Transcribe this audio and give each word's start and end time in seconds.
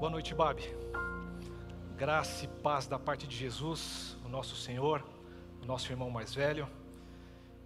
Boa 0.00 0.08
noite, 0.08 0.34
Babi. 0.34 0.64
Graça 1.94 2.46
e 2.46 2.48
paz 2.48 2.86
da 2.86 2.98
parte 2.98 3.26
de 3.26 3.36
Jesus, 3.36 4.16
o 4.24 4.30
nosso 4.30 4.56
Senhor, 4.56 5.04
o 5.62 5.66
nosso 5.66 5.92
irmão 5.92 6.10
mais 6.10 6.34
velho. 6.34 6.66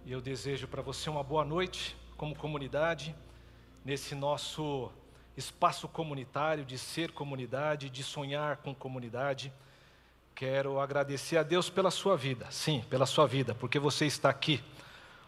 E 0.05 0.11
eu 0.11 0.19
desejo 0.19 0.67
para 0.67 0.81
você 0.81 1.09
uma 1.09 1.23
boa 1.23 1.45
noite 1.45 1.95
como 2.17 2.35
comunidade, 2.35 3.15
nesse 3.85 4.15
nosso 4.15 4.91
espaço 5.37 5.87
comunitário 5.87 6.65
de 6.65 6.77
ser 6.77 7.13
comunidade, 7.13 7.89
de 7.89 8.03
sonhar 8.03 8.57
com 8.57 8.75
comunidade. 8.75 9.49
Quero 10.35 10.77
agradecer 10.81 11.37
a 11.37 11.43
Deus 11.43 11.69
pela 11.69 11.89
sua 11.89 12.17
vida, 12.17 12.47
sim, 12.51 12.83
pela 12.89 13.05
sua 13.05 13.25
vida, 13.25 13.55
porque 13.55 13.79
você 13.79 14.05
está 14.05 14.29
aqui 14.29 14.61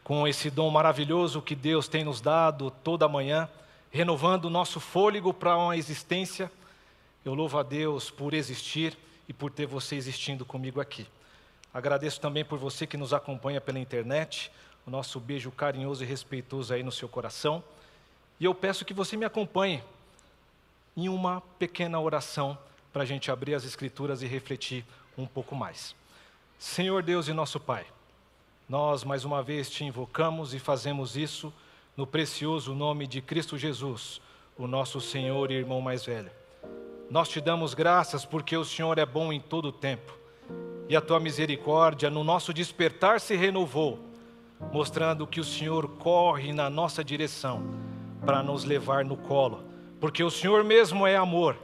com 0.04 0.28
esse 0.28 0.50
dom 0.50 0.70
maravilhoso 0.70 1.42
que 1.42 1.56
Deus 1.56 1.88
tem 1.88 2.04
nos 2.04 2.20
dado 2.20 2.70
toda 2.70 3.08
manhã, 3.08 3.48
renovando 3.90 4.44
o 4.44 4.50
nosso 4.50 4.82
fôlego 4.82 5.34
para 5.34 5.56
uma 5.56 5.78
existência 5.78 6.52
eu 7.28 7.34
louvo 7.34 7.58
a 7.60 7.64
Deus 7.64 8.10
por 8.10 8.34
existir 8.34 8.98
e 9.28 9.34
por 9.34 9.52
ter 9.52 9.66
você 9.66 9.96
existindo 9.96 10.46
comigo 10.46 10.80
aqui. 10.80 11.06
Agradeço 11.74 12.22
também 12.22 12.46
por 12.46 12.58
você 12.58 12.88
que 12.88 12.96
nos 12.96 13.14
acompanha 13.14 13.60
pela 13.60 13.80
internet, 13.80 14.52
o 14.86 14.90
nosso 14.90 15.20
beijo 15.20 15.52
carinhoso 15.52 16.04
e 16.04 16.08
respeitoso 16.08 16.74
aí 16.74 16.82
no 16.82 16.92
seu 16.92 17.10
coração. 17.10 17.62
E 18.40 18.46
eu 18.46 18.56
peço 18.56 18.86
que 18.86 18.94
você 18.94 19.18
me 19.18 19.26
acompanhe 19.26 19.84
em 20.96 21.10
uma 21.10 21.42
pequena 21.60 22.00
oração 22.00 22.58
para 22.94 23.04
a 23.04 23.06
gente 23.06 23.30
abrir 23.30 23.54
as 23.56 23.66
Escrituras 23.66 24.22
e 24.22 24.26
refletir 24.26 24.86
um 25.18 25.28
pouco 25.28 25.56
mais. 25.56 25.94
Senhor 26.58 27.04
Deus 27.04 27.28
e 27.28 27.34
nosso 27.34 27.60
Pai, 27.60 27.86
nós 28.70 29.04
mais 29.04 29.26
uma 29.26 29.44
vez 29.44 29.70
te 29.70 29.84
invocamos 29.84 30.54
e 30.54 30.60
fazemos 30.60 31.18
isso 31.18 31.54
no 31.96 32.08
precioso 32.08 32.74
nome 32.74 33.06
de 33.06 33.22
Cristo 33.22 33.58
Jesus, 33.58 34.22
o 34.58 34.66
nosso 34.66 35.02
Senhor 35.02 35.52
e 35.52 35.56
irmão 35.56 35.82
mais 35.82 36.06
velho. 36.06 36.37
Nós 37.10 37.30
te 37.30 37.40
damos 37.40 37.74
graças 37.74 38.26
porque 38.26 38.58
o 38.58 38.66
Senhor 38.66 38.98
é 38.98 39.06
bom 39.06 39.32
em 39.32 39.40
todo 39.40 39.70
o 39.70 39.72
tempo. 39.72 40.18
E 40.90 40.96
a 40.96 41.00
tua 41.00 41.22
misericórdia 41.22 42.10
no 42.10 42.22
nosso 42.22 42.54
despertar 42.54 43.22
se 43.22 43.34
renovou, 43.34 44.00
mostrando 44.74 45.26
que 45.26 45.40
o 45.40 45.44
Senhor 45.44 45.88
corre 45.98 46.52
na 46.52 46.70
nossa 46.70 47.04
direção 47.04 47.64
para 48.26 48.44
nos 48.44 48.66
levar 48.66 49.06
no 49.06 49.16
colo, 49.16 49.64
porque 50.02 50.22
o 50.22 50.30
Senhor 50.30 50.66
mesmo 50.66 51.08
é 51.08 51.16
amor. 51.16 51.58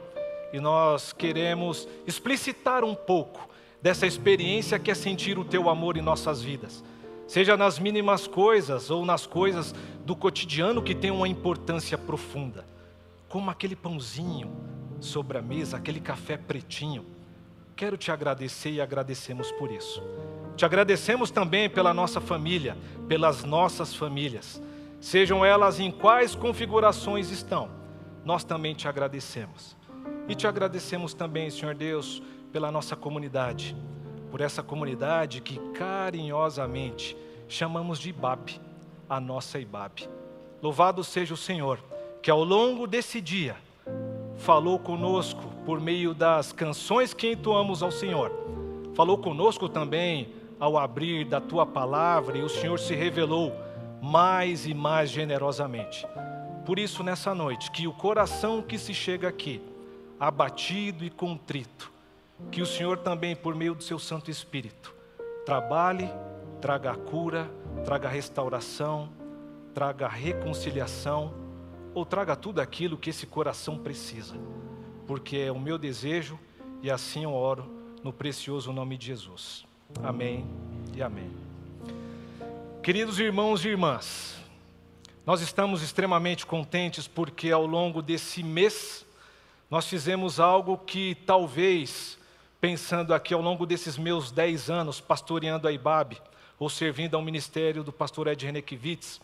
E 0.50 0.58
nós 0.60 1.12
queremos 1.12 1.86
explicitar 2.06 2.82
um 2.82 2.94
pouco 2.94 3.48
dessa 3.82 4.06
experiência 4.06 4.78
que 4.78 4.90
é 4.90 4.94
sentir 4.94 5.38
o 5.38 5.44
teu 5.44 5.68
amor 5.68 5.98
em 5.98 6.02
nossas 6.02 6.40
vidas. 6.40 6.82
Seja 7.26 7.54
nas 7.54 7.78
mínimas 7.78 8.26
coisas 8.26 8.90
ou 8.90 9.04
nas 9.04 9.26
coisas 9.26 9.74
do 10.06 10.16
cotidiano 10.16 10.82
que 10.82 10.94
tem 10.94 11.10
uma 11.10 11.28
importância 11.28 11.98
profunda, 11.98 12.64
como 13.28 13.50
aquele 13.50 13.76
pãozinho, 13.76 14.73
sobre 15.04 15.38
a 15.38 15.42
mesa, 15.42 15.76
aquele 15.76 16.00
café 16.00 16.36
pretinho. 16.36 17.04
Quero 17.76 17.96
te 17.96 18.10
agradecer 18.10 18.70
e 18.70 18.80
agradecemos 18.80 19.50
por 19.52 19.70
isso. 19.70 20.02
Te 20.56 20.64
agradecemos 20.64 21.30
também 21.30 21.68
pela 21.68 21.92
nossa 21.92 22.20
família, 22.20 22.76
pelas 23.08 23.44
nossas 23.44 23.94
famílias, 23.94 24.62
sejam 25.00 25.44
elas 25.44 25.80
em 25.80 25.90
quais 25.90 26.34
configurações 26.34 27.30
estão, 27.30 27.68
nós 28.24 28.44
também 28.44 28.74
te 28.74 28.88
agradecemos. 28.88 29.76
E 30.28 30.34
te 30.34 30.46
agradecemos 30.46 31.12
também, 31.12 31.50
Senhor 31.50 31.74
Deus, 31.74 32.22
pela 32.52 32.70
nossa 32.70 32.96
comunidade, 32.96 33.76
por 34.30 34.40
essa 34.40 34.62
comunidade 34.62 35.40
que 35.40 35.58
carinhosamente 35.72 37.16
chamamos 37.48 37.98
de 37.98 38.10
IBAP, 38.10 38.60
a 39.08 39.20
nossa 39.20 39.58
IBAP. 39.58 40.08
Louvado 40.62 41.04
seja 41.04 41.34
o 41.34 41.36
Senhor, 41.36 41.78
que 42.22 42.30
ao 42.30 42.42
longo 42.42 42.86
desse 42.86 43.20
dia 43.20 43.56
falou 44.44 44.78
conosco 44.78 45.42
por 45.64 45.80
meio 45.80 46.12
das 46.12 46.52
canções 46.52 47.14
que 47.14 47.32
entoamos 47.32 47.82
ao 47.82 47.90
Senhor. 47.90 48.30
Falou 48.94 49.16
conosco 49.16 49.70
também 49.70 50.34
ao 50.60 50.76
abrir 50.76 51.24
da 51.24 51.40
tua 51.40 51.64
palavra 51.64 52.36
e 52.36 52.42
o 52.42 52.48
Senhor 52.50 52.78
se 52.78 52.94
revelou 52.94 53.56
mais 54.02 54.66
e 54.66 54.74
mais 54.74 55.08
generosamente. 55.08 56.06
Por 56.66 56.78
isso, 56.78 57.02
nessa 57.02 57.34
noite, 57.34 57.70
que 57.70 57.88
o 57.88 57.92
coração 57.94 58.60
que 58.60 58.76
se 58.76 58.92
chega 58.92 59.28
aqui, 59.28 59.62
abatido 60.20 61.06
e 61.06 61.10
contrito, 61.10 61.90
que 62.52 62.60
o 62.60 62.66
Senhor 62.66 62.98
também, 62.98 63.34
por 63.34 63.54
meio 63.54 63.74
do 63.74 63.82
seu 63.82 63.98
Santo 63.98 64.30
Espírito, 64.30 64.94
trabalhe, 65.46 66.10
traga 66.60 66.94
cura, 66.94 67.50
traga 67.82 68.10
restauração, 68.10 69.08
traga 69.72 70.06
reconciliação 70.06 71.43
ou 71.94 72.04
traga 72.04 72.34
tudo 72.34 72.60
aquilo 72.60 72.98
que 72.98 73.10
esse 73.10 73.26
coração 73.26 73.78
precisa, 73.78 74.34
porque 75.06 75.36
é 75.36 75.52
o 75.52 75.60
meu 75.60 75.78
desejo 75.78 76.38
e 76.82 76.90
assim 76.90 77.22
eu 77.24 77.32
oro 77.32 77.70
no 78.02 78.12
precioso 78.12 78.72
nome 78.72 78.98
de 78.98 79.06
Jesus. 79.06 79.64
Amém 80.02 80.44
e 80.94 81.02
amém. 81.02 81.30
Queridos 82.82 83.18
irmãos 83.18 83.64
e 83.64 83.68
irmãs, 83.68 84.36
nós 85.24 85.40
estamos 85.40 85.82
extremamente 85.82 86.44
contentes 86.44 87.06
porque 87.06 87.50
ao 87.50 87.64
longo 87.64 88.02
desse 88.02 88.42
mês 88.42 89.06
nós 89.70 89.86
fizemos 89.86 90.38
algo 90.38 90.76
que 90.76 91.14
talvez, 91.26 92.18
pensando 92.60 93.14
aqui 93.14 93.32
ao 93.32 93.40
longo 93.40 93.64
desses 93.64 93.96
meus 93.96 94.30
dez 94.30 94.68
anos 94.68 95.00
pastoreando 95.00 95.66
a 95.66 95.72
IBAB, 95.72 96.20
ou 96.58 96.68
servindo 96.68 97.16
ao 97.16 97.22
ministério 97.22 97.82
do 97.82 97.92
pastor 97.92 98.28
Ed 98.28 98.44
Renekiewicz, 98.44 99.20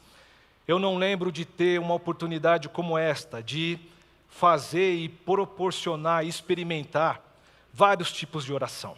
eu 0.70 0.78
não 0.78 0.96
lembro 0.96 1.32
de 1.32 1.44
ter 1.44 1.80
uma 1.80 1.94
oportunidade 1.94 2.68
como 2.68 2.96
esta, 2.96 3.42
de 3.42 3.76
fazer 4.28 4.94
e 4.94 5.08
proporcionar, 5.08 6.24
experimentar 6.24 7.20
vários 7.72 8.12
tipos 8.12 8.44
de 8.44 8.52
oração. 8.52 8.96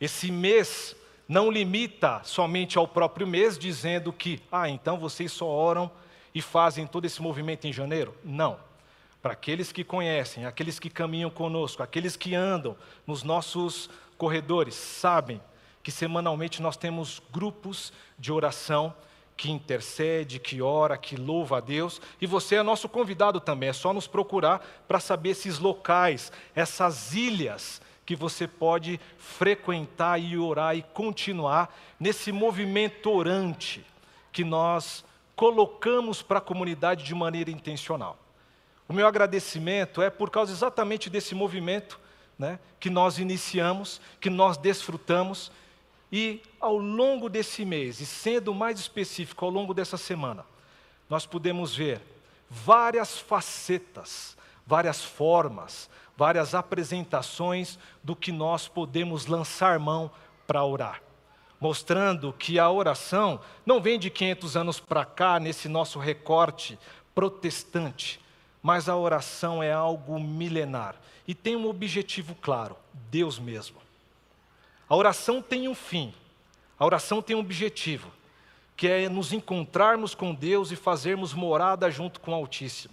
Esse 0.00 0.32
mês 0.32 0.96
não 1.28 1.52
limita 1.52 2.20
somente 2.24 2.76
ao 2.78 2.88
próprio 2.88 3.28
mês, 3.28 3.56
dizendo 3.56 4.12
que, 4.12 4.42
ah, 4.50 4.68
então 4.68 4.98
vocês 4.98 5.30
só 5.30 5.46
oram 5.46 5.88
e 6.34 6.42
fazem 6.42 6.84
todo 6.84 7.04
esse 7.04 7.22
movimento 7.22 7.64
em 7.64 7.72
janeiro. 7.72 8.12
Não. 8.24 8.58
Para 9.22 9.34
aqueles 9.34 9.70
que 9.70 9.84
conhecem, 9.84 10.46
aqueles 10.46 10.80
que 10.80 10.90
caminham 10.90 11.30
conosco, 11.30 11.80
aqueles 11.80 12.16
que 12.16 12.34
andam 12.34 12.76
nos 13.06 13.22
nossos 13.22 13.88
corredores, 14.18 14.74
sabem 14.74 15.40
que 15.80 15.92
semanalmente 15.92 16.60
nós 16.60 16.76
temos 16.76 17.22
grupos 17.30 17.92
de 18.18 18.32
oração 18.32 18.92
que 19.42 19.50
intercede, 19.50 20.38
que 20.38 20.62
ora, 20.62 20.96
que 20.96 21.16
louva 21.16 21.56
a 21.56 21.60
Deus. 21.60 22.00
E 22.20 22.28
você 22.28 22.54
é 22.54 22.62
nosso 22.62 22.88
convidado 22.88 23.40
também, 23.40 23.70
é 23.70 23.72
só 23.72 23.92
nos 23.92 24.06
procurar 24.06 24.64
para 24.86 25.00
saber 25.00 25.30
esses 25.30 25.58
locais, 25.58 26.30
essas 26.54 27.12
ilhas 27.12 27.82
que 28.06 28.14
você 28.14 28.46
pode 28.46 29.00
frequentar 29.18 30.16
e 30.20 30.38
orar 30.38 30.76
e 30.76 30.82
continuar 30.94 31.76
nesse 31.98 32.30
movimento 32.30 33.10
orante 33.10 33.84
que 34.30 34.44
nós 34.44 35.04
colocamos 35.34 36.22
para 36.22 36.38
a 36.38 36.40
comunidade 36.40 37.02
de 37.02 37.12
maneira 37.12 37.50
intencional. 37.50 38.16
O 38.88 38.92
meu 38.92 39.08
agradecimento 39.08 40.00
é 40.00 40.08
por 40.08 40.30
causa 40.30 40.52
exatamente 40.52 41.10
desse 41.10 41.34
movimento 41.34 41.98
né, 42.38 42.60
que 42.78 42.88
nós 42.88 43.18
iniciamos, 43.18 44.00
que 44.20 44.30
nós 44.30 44.56
desfrutamos 44.56 45.50
e 46.12 46.42
ao 46.60 46.76
longo 46.76 47.30
desse 47.30 47.64
mês, 47.64 47.98
e 48.00 48.06
sendo 48.06 48.54
mais 48.54 48.78
específico, 48.78 49.44
ao 49.46 49.50
longo 49.50 49.72
dessa 49.72 49.96
semana, 49.96 50.44
nós 51.08 51.24
podemos 51.24 51.74
ver 51.74 52.02
várias 52.50 53.18
facetas, 53.18 54.36
várias 54.66 55.02
formas, 55.02 55.88
várias 56.14 56.54
apresentações 56.54 57.78
do 58.04 58.14
que 58.14 58.30
nós 58.30 58.68
podemos 58.68 59.24
lançar 59.26 59.78
mão 59.78 60.10
para 60.46 60.62
orar. 60.62 61.02
Mostrando 61.58 62.32
que 62.32 62.58
a 62.58 62.70
oração 62.70 63.40
não 63.64 63.80
vem 63.80 63.98
de 63.98 64.10
500 64.10 64.56
anos 64.56 64.80
para 64.80 65.04
cá, 65.04 65.40
nesse 65.40 65.68
nosso 65.68 65.98
recorte 65.98 66.78
protestante, 67.14 68.20
mas 68.62 68.88
a 68.88 68.96
oração 68.96 69.62
é 69.62 69.72
algo 69.72 70.20
milenar 70.20 70.96
e 71.26 71.34
tem 71.34 71.56
um 71.56 71.68
objetivo 71.68 72.34
claro: 72.34 72.76
Deus 73.10 73.38
mesmo. 73.38 73.80
A 74.92 74.94
oração 74.94 75.40
tem 75.40 75.68
um 75.68 75.74
fim, 75.74 76.12
a 76.78 76.84
oração 76.84 77.22
tem 77.22 77.34
um 77.34 77.38
objetivo, 77.38 78.12
que 78.76 78.86
é 78.86 79.08
nos 79.08 79.32
encontrarmos 79.32 80.14
com 80.14 80.34
Deus 80.34 80.70
e 80.70 80.76
fazermos 80.76 81.32
morada 81.32 81.90
junto 81.90 82.20
com 82.20 82.32
o 82.32 82.34
Altíssimo. 82.34 82.92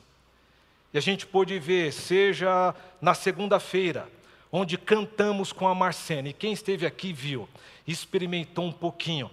E 0.93 0.97
a 0.97 1.01
gente 1.01 1.27
pôde 1.27 1.59
ver, 1.59 1.91
seja 1.91 2.73
na 3.01 3.13
segunda-feira, 3.13 4.07
onde 4.49 4.77
cantamos 4.77 5.51
com 5.51 5.67
a 5.67 5.75
Marcena, 5.75 6.29
e 6.29 6.33
quem 6.33 6.53
esteve 6.53 6.85
aqui 6.85 7.11
viu, 7.11 7.49
experimentou 7.85 8.63
um 8.63 8.71
pouquinho 8.71 9.29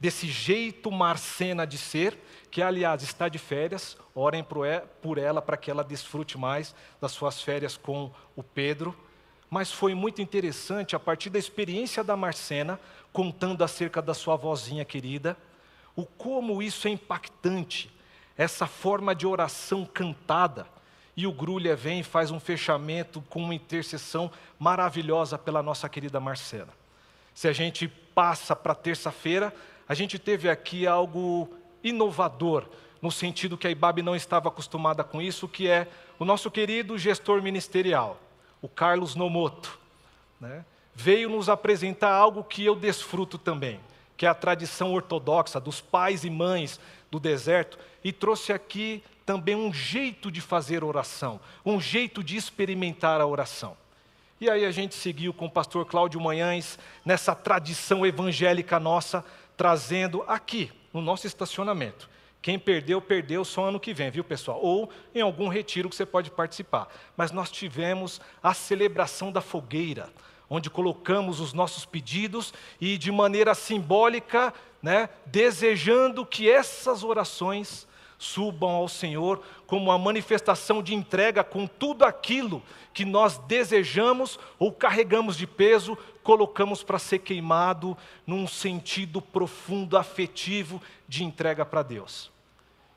desse 0.00 0.26
jeito 0.26 0.90
Marcena 0.90 1.66
de 1.66 1.76
ser, 1.76 2.16
que 2.50 2.62
aliás 2.62 3.02
está 3.02 3.28
de 3.28 3.36
férias, 3.36 3.98
orem 4.14 4.42
por 4.42 5.18
ela 5.18 5.42
para 5.42 5.58
que 5.58 5.70
ela 5.70 5.84
desfrute 5.84 6.38
mais 6.38 6.74
das 6.98 7.12
suas 7.12 7.42
férias 7.42 7.76
com 7.76 8.10
o 8.34 8.42
Pedro 8.42 8.96
mas 9.50 9.72
foi 9.72 9.94
muito 9.94 10.22
interessante 10.22 10.94
a 10.94 11.00
partir 11.00 11.28
da 11.28 11.38
experiência 11.38 12.04
da 12.04 12.16
Marcena, 12.16 12.78
contando 13.12 13.64
acerca 13.64 14.00
da 14.00 14.14
sua 14.14 14.36
vozinha 14.36 14.84
querida, 14.84 15.36
o 15.96 16.06
como 16.06 16.62
isso 16.62 16.86
é 16.86 16.92
impactante, 16.92 17.90
essa 18.38 18.66
forma 18.66 19.14
de 19.14 19.26
oração 19.26 19.84
cantada, 19.84 20.66
e 21.16 21.26
o 21.26 21.32
Grulha 21.32 21.74
vem 21.74 22.00
e 22.00 22.04
faz 22.04 22.30
um 22.30 22.38
fechamento 22.38 23.20
com 23.28 23.42
uma 23.42 23.54
intercessão 23.54 24.30
maravilhosa 24.58 25.36
pela 25.36 25.62
nossa 25.62 25.88
querida 25.88 26.20
Marcela. 26.20 26.72
Se 27.34 27.48
a 27.48 27.52
gente 27.52 27.88
passa 27.88 28.54
para 28.54 28.74
terça-feira, 28.74 29.52
a 29.88 29.94
gente 29.94 30.18
teve 30.18 30.48
aqui 30.48 30.86
algo 30.86 31.52
inovador, 31.82 32.64
no 33.02 33.10
sentido 33.10 33.58
que 33.58 33.66
a 33.66 33.70
IBAB 33.70 34.02
não 34.02 34.14
estava 34.14 34.48
acostumada 34.48 35.02
com 35.02 35.20
isso, 35.20 35.48
que 35.48 35.66
é 35.66 35.88
o 36.18 36.24
nosso 36.24 36.50
querido 36.50 36.96
gestor 36.96 37.42
ministerial, 37.42 38.20
o 38.62 38.68
Carlos 38.68 39.14
Nomoto. 39.14 39.78
Né? 40.40 40.64
Veio 40.94 41.28
nos 41.28 41.48
apresentar 41.48 42.12
algo 42.12 42.44
que 42.44 42.64
eu 42.64 42.74
desfruto 42.74 43.38
também, 43.38 43.80
que 44.16 44.26
é 44.26 44.28
a 44.28 44.34
tradição 44.34 44.92
ortodoxa 44.92 45.60
dos 45.60 45.80
pais 45.80 46.24
e 46.24 46.30
mães 46.30 46.80
do 47.10 47.18
deserto, 47.18 47.78
e 48.02 48.12
trouxe 48.12 48.52
aqui 48.52 49.02
também 49.24 49.54
um 49.54 49.72
jeito 49.72 50.30
de 50.30 50.40
fazer 50.40 50.82
oração, 50.82 51.40
um 51.64 51.80
jeito 51.80 52.22
de 52.22 52.36
experimentar 52.36 53.20
a 53.20 53.26
oração. 53.26 53.76
E 54.40 54.48
aí 54.48 54.64
a 54.64 54.70
gente 54.70 54.94
seguiu 54.94 55.34
com 55.34 55.46
o 55.46 55.50
pastor 55.50 55.84
Cláudio 55.84 56.20
Manhães 56.20 56.78
nessa 57.04 57.34
tradição 57.34 58.06
evangélica 58.06 58.80
nossa, 58.80 59.24
trazendo 59.56 60.24
aqui, 60.26 60.72
no 60.92 61.02
nosso 61.02 61.26
estacionamento. 61.26 62.08
Quem 62.42 62.58
perdeu, 62.58 63.00
perdeu 63.00 63.44
só 63.44 63.66
ano 63.66 63.78
que 63.78 63.92
vem, 63.92 64.10
viu 64.10 64.24
pessoal? 64.24 64.58
Ou 64.62 64.90
em 65.14 65.20
algum 65.20 65.48
retiro 65.48 65.90
que 65.90 65.96
você 65.96 66.06
pode 66.06 66.30
participar. 66.30 66.88
Mas 67.16 67.32
nós 67.32 67.50
tivemos 67.50 68.20
a 68.42 68.54
celebração 68.54 69.30
da 69.30 69.40
fogueira, 69.42 70.10
onde 70.48 70.70
colocamos 70.70 71.38
os 71.38 71.52
nossos 71.52 71.84
pedidos 71.84 72.54
e 72.80 72.96
de 72.96 73.12
maneira 73.12 73.54
simbólica, 73.54 74.54
né, 74.82 75.10
desejando 75.26 76.24
que 76.24 76.50
essas 76.50 77.04
orações 77.04 77.86
subam 78.20 78.68
ao 78.68 78.86
Senhor 78.86 79.42
como 79.66 79.86
uma 79.86 79.96
manifestação 79.96 80.82
de 80.82 80.94
entrega 80.94 81.42
com 81.42 81.66
tudo 81.66 82.04
aquilo 82.04 82.62
que 82.92 83.02
nós 83.02 83.38
desejamos 83.38 84.38
ou 84.58 84.70
carregamos 84.70 85.38
de 85.38 85.46
peso, 85.46 85.96
colocamos 86.22 86.82
para 86.82 86.98
ser 86.98 87.20
queimado 87.20 87.96
num 88.26 88.46
sentido 88.46 89.22
profundo, 89.22 89.96
afetivo 89.96 90.82
de 91.08 91.24
entrega 91.24 91.64
para 91.64 91.82
Deus. 91.82 92.30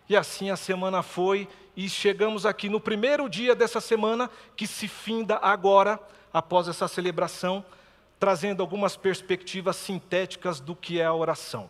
E 0.09 0.17
assim 0.17 0.49
a 0.49 0.57
semana 0.57 1.01
foi, 1.01 1.47
e 1.73 1.87
chegamos 1.87 2.45
aqui 2.45 2.67
no 2.67 2.81
primeiro 2.81 3.29
dia 3.29 3.55
dessa 3.55 3.79
semana, 3.79 4.29
que 4.57 4.67
se 4.67 4.89
finda 4.89 5.37
agora, 5.37 5.97
após 6.33 6.67
essa 6.67 6.89
celebração, 6.89 7.63
trazendo 8.19 8.61
algumas 8.61 8.97
perspectivas 8.97 9.77
sintéticas 9.77 10.59
do 10.59 10.75
que 10.75 10.99
é 10.99 11.05
a 11.05 11.13
oração. 11.13 11.69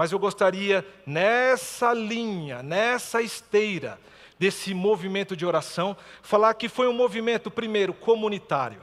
Mas 0.00 0.12
eu 0.12 0.18
gostaria, 0.18 0.82
nessa 1.04 1.92
linha, 1.92 2.62
nessa 2.62 3.20
esteira 3.20 4.00
desse 4.38 4.72
movimento 4.72 5.36
de 5.36 5.44
oração, 5.44 5.94
falar 6.22 6.54
que 6.54 6.70
foi 6.70 6.88
um 6.88 6.92
movimento, 6.94 7.50
primeiro, 7.50 7.92
comunitário. 7.92 8.80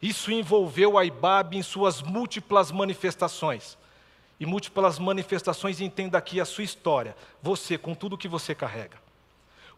Isso 0.00 0.32
envolveu 0.32 0.96
a 0.96 1.04
IBAB 1.04 1.58
em 1.58 1.62
suas 1.62 2.00
múltiplas 2.00 2.72
manifestações. 2.72 3.76
E 4.40 4.46
múltiplas 4.46 4.98
manifestações, 4.98 5.82
entenda 5.82 6.16
aqui 6.16 6.40
a 6.40 6.46
sua 6.46 6.64
história, 6.64 7.14
você, 7.42 7.76
com 7.76 7.94
tudo 7.94 8.16
que 8.16 8.26
você 8.26 8.54
carrega. 8.54 8.96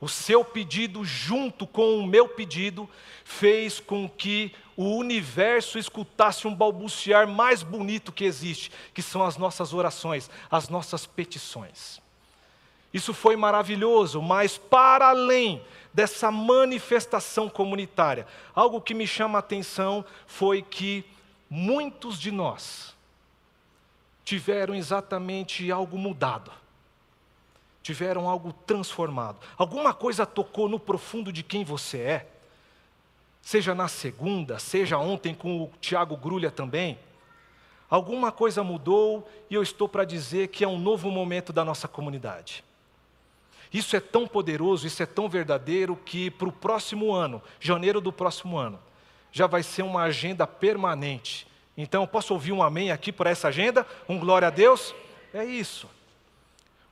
O 0.02 0.08
seu 0.08 0.44
pedido, 0.44 1.04
junto 1.04 1.64
com 1.64 1.96
o 1.96 2.04
meu 2.04 2.26
pedido, 2.26 2.90
fez 3.25 3.78
com 3.78 4.08
que 4.08 4.52
o 4.76 4.96
universo 4.96 5.78
escutasse 5.78 6.44
um 6.49 6.52
balbuciar 6.52 7.28
mais 7.28 7.62
bonito 7.62 8.10
que 8.10 8.25
existe, 8.25 8.72
que 8.93 9.00
são 9.00 9.25
as 9.25 9.37
nossas 9.37 9.72
orações, 9.72 10.28
as 10.50 10.69
nossas 10.69 11.06
petições. 11.06 12.02
Isso 12.93 13.14
foi 13.14 13.37
maravilhoso, 13.37 14.20
mas 14.20 14.58
para 14.58 15.10
além 15.10 15.62
dessa 15.94 16.32
manifestação 16.32 17.48
comunitária, 17.48 18.26
algo 18.56 18.81
que 18.81 18.94
me 18.94 19.06
chama 19.06 19.38
a 19.38 19.40
atenção 19.40 20.05
foi 20.26 20.62
que 20.62 21.05
muitos 21.48 22.19
de 22.19 22.32
nós 22.32 22.93
tiveram 24.25 24.75
exatamente 24.75 25.70
algo 25.70 25.96
mudado 25.96 26.50
tiveram 27.82 28.29
algo 28.29 28.52
transformado. 28.52 29.38
Alguma 29.58 29.93
coisa 29.93 30.25
tocou 30.25 30.69
no 30.69 30.79
profundo 30.79 31.32
de 31.32 31.43
quem 31.43 31.64
você 31.64 31.99
é. 31.99 32.26
Seja 33.40 33.75
na 33.75 33.88
segunda, 33.88 34.58
seja 34.58 34.96
ontem 34.99 35.34
com 35.34 35.62
o 35.62 35.70
Tiago 35.81 36.17
Grulha 36.17 36.50
também. 36.50 36.99
Alguma 37.90 38.31
coisa 38.31 38.62
mudou 38.62 39.29
e 39.50 39.55
eu 39.55 39.62
estou 39.62 39.88
para 39.88 40.05
dizer 40.05 40.49
que 40.49 40.64
é 40.64 40.69
um 40.69 40.79
novo 40.79 41.11
momento 41.11 41.52
da 41.52 41.64
nossa 41.64 41.88
comunidade. 41.88 42.64
Isso 43.73 43.96
é 43.96 44.00
tão 44.00 44.29
poderoso, 44.29 44.87
isso 44.87 45.02
é 45.02 45.06
tão 45.06 45.29
verdadeiro 45.29 45.96
que 45.96 46.31
para 46.31 46.49
o 46.49 46.52
próximo 46.52 47.12
ano, 47.12 47.43
janeiro 47.58 48.00
do 48.00 48.12
próximo 48.12 48.56
ano, 48.56 48.79
já 49.32 49.46
vai 49.46 49.62
ser 49.62 49.82
uma 49.82 50.02
agenda 50.02 50.46
permanente. 50.46 51.46
Então, 51.76 52.06
posso 52.06 52.32
ouvir 52.34 52.52
um 52.52 52.62
amém 52.62 52.93
aqui 52.93 53.11
para 53.11 53.31
essa 53.31 53.49
agenda? 53.49 53.87
Um 54.08 54.19
glória 54.19 54.49
a 54.49 54.50
Deus? 54.50 54.94
É 55.32 55.44
isso 55.44 55.88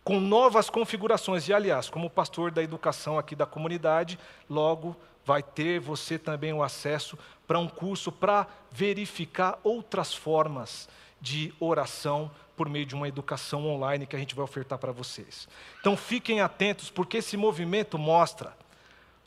com 0.04 0.20
novas 0.20 0.70
configurações. 0.70 1.48
E, 1.48 1.52
aliás, 1.52 1.88
como 1.88 2.10
pastor 2.10 2.50
da 2.50 2.62
educação 2.62 3.18
aqui 3.18 3.34
da 3.34 3.46
comunidade, 3.46 4.18
logo 4.48 4.96
vai 5.24 5.42
ter 5.42 5.78
você 5.78 6.18
também 6.18 6.52
o 6.52 6.62
acesso 6.62 7.18
para 7.46 7.58
um 7.58 7.68
curso 7.68 8.10
para 8.10 8.46
verificar 8.70 9.58
outras 9.62 10.14
formas 10.14 10.88
de 11.20 11.52
oração 11.60 12.30
por 12.56 12.68
meio 12.68 12.86
de 12.86 12.94
uma 12.94 13.08
educação 13.08 13.66
online 13.66 14.06
que 14.06 14.16
a 14.16 14.18
gente 14.18 14.34
vai 14.34 14.44
ofertar 14.44 14.78
para 14.78 14.92
vocês. 14.92 15.48
Então 15.80 15.96
fiquem 15.96 16.40
atentos, 16.40 16.90
porque 16.90 17.18
esse 17.18 17.36
movimento 17.36 17.98
mostra 17.98 18.56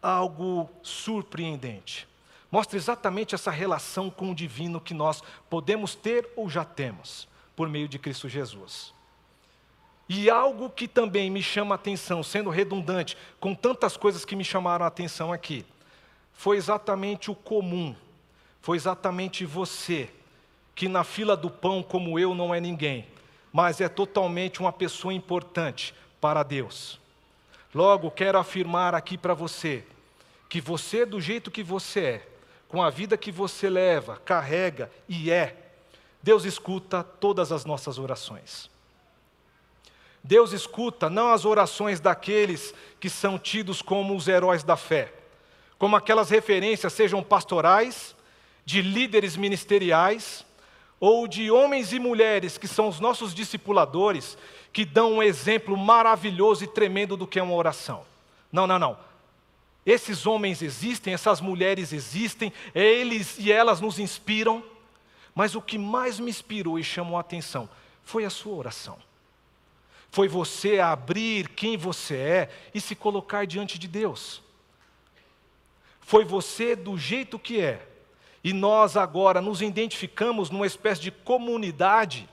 algo 0.02 0.70
surpreendente. 0.81 2.08
Mostra 2.52 2.78
exatamente 2.78 3.34
essa 3.34 3.50
relação 3.50 4.10
com 4.10 4.30
o 4.30 4.36
divino 4.36 4.80
que 4.80 4.94
nós 4.94 5.24
podemos 5.50 5.96
ter 5.96 6.30
ou 6.36 6.50
já 6.50 6.64
temos 6.64 7.28
por 7.56 7.68
meio 7.68 7.88
de 7.88 7.98
Cristo 7.98 8.30
Jesus. 8.30 8.94
E 10.07 10.29
algo 10.29 10.69
que 10.69 10.88
também 10.88 11.29
me 11.29 11.41
chama 11.41 11.73
a 11.73 11.77
atenção, 11.77 12.21
sendo 12.21 12.50
redundante, 12.50 13.17
com 13.39 13.55
tantas 13.55 13.95
coisas 13.95 14.25
que 14.25 14.35
me 14.35 14.44
chamaram 14.44 14.85
a 14.85 14.88
atenção 14.88 15.31
aqui, 15.31 15.65
foi 16.33 16.57
exatamente 16.57 17.31
o 17.31 17.35
comum, 17.35 17.95
foi 18.61 18.75
exatamente 18.77 19.45
você, 19.45 20.09
que 20.75 20.88
na 20.88 21.03
fila 21.03 21.38
do 21.38 21.50
pão, 21.50 21.81
como 21.81 22.19
eu, 22.19 22.35
não 22.35 22.53
é 22.53 22.59
ninguém, 22.59 23.07
mas 23.51 23.79
é 23.79 23.88
totalmente 23.88 24.59
uma 24.59 24.73
pessoa 24.73 25.13
importante 25.13 25.94
para 26.19 26.44
Deus. 26.44 27.00
Logo, 27.73 28.11
quero 28.11 28.38
afirmar 28.38 28.94
aqui 28.94 29.17
para 29.17 29.33
você, 29.33 29.85
que 30.50 30.59
você, 30.59 31.05
do 31.05 31.21
jeito 31.21 31.50
que 31.50 31.63
você 31.63 32.00
é, 32.00 32.27
com 32.67 32.81
a 32.81 32.89
vida 32.89 33.15
que 33.15 33.31
você 33.31 33.69
leva, 33.69 34.17
carrega 34.17 34.91
e 35.07 35.29
é, 35.29 35.55
Deus 36.24 36.43
escuta 36.43 37.03
todas 37.03 37.51
as 37.51 37.65
nossas 37.65 38.00
orações. 38.00 38.73
Deus 40.24 40.53
escuta 40.53 41.10
não 41.10 41.34
as 41.34 41.44
orações 41.44 42.00
daqueles 42.00 42.74
que 43.00 43.10
são 43.10 43.38
tidos 43.38 43.82
como 43.82 44.15
os 44.15 44.27
heróis 44.27 44.63
da 44.63 44.77
fé, 44.77 45.13
como 45.77 45.96
aquelas 45.96 46.30
referências 46.30 46.94
sejam 46.94 47.22
pastorais, 47.22 48.15
de 48.65 48.82
líderes 48.82 49.36
ministeriais, 49.36 50.46
ou 50.98 51.27
de 51.27 51.51
homens 51.51 51.92
e 51.92 52.00
mulheres 52.00 52.58
que 52.58 52.68
são 52.68 52.88
os 52.88 53.01
nossos 53.01 53.36
discipuladores, 53.36 54.38
que 54.72 54.86
dão 54.86 55.15
um 55.15 55.24
exemplo 55.24 55.75
maravilhoso 55.75 56.63
e 56.63 56.68
tremendo 56.68 57.18
do 57.18 57.27
que 57.27 57.38
é 57.38 57.44
uma 57.44 57.56
oração. 57.56 58.06
Não, 58.50 58.65
não, 58.65 58.80
não. 58.80 58.98
Esses 59.86 60.25
homens 60.25 60.62
existem, 60.62 61.13
essas 61.13 61.42
mulheres 61.42 61.92
existem, 61.92 62.53
eles 62.74 63.38
e 63.38 63.51
elas 63.51 63.82
nos 63.82 64.00
inspiram, 64.00 64.63
mas 65.36 65.56
o 65.56 65.62
que 65.62 65.77
mais 65.77 66.20
me 66.20 66.30
inspirou 66.30 66.80
e 66.80 66.84
chamou 66.84 67.18
a 67.18 67.22
atenção 67.22 67.68
foi 68.03 68.24
a 68.24 68.30
sua 68.30 68.56
oração. 68.56 68.98
Foi 70.13 70.27
você 70.27 70.79
abrir 70.79 71.48
quem 71.48 71.75
você 71.75 72.15
é 72.15 72.50
e 72.72 72.79
se 72.79 72.93
colocar 72.93 73.48
diante 73.48 73.79
de 73.79 73.88
Deus. 73.88 74.43
Foi 76.01 76.24
você 76.24 76.75
do 76.75 76.96
jeito 76.96 77.39
que 77.39 77.60
é. 77.60 77.84
E 78.43 78.53
nós 78.53 78.96
agora 78.96 79.41
nos 79.41 79.60
identificamos 79.60 80.51
numa 80.51 80.67
espécie 80.67 81.01
de 81.01 81.10
comunidade, 81.10 82.29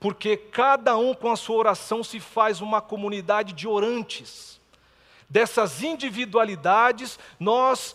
porque 0.00 0.34
cada 0.34 0.96
um 0.96 1.12
com 1.12 1.30
a 1.30 1.36
sua 1.36 1.56
oração 1.56 2.02
se 2.02 2.18
faz 2.18 2.62
uma 2.62 2.80
comunidade 2.80 3.52
de 3.52 3.68
orantes. 3.68 4.58
Dessas 5.28 5.82
individualidades, 5.82 7.18
nós 7.38 7.94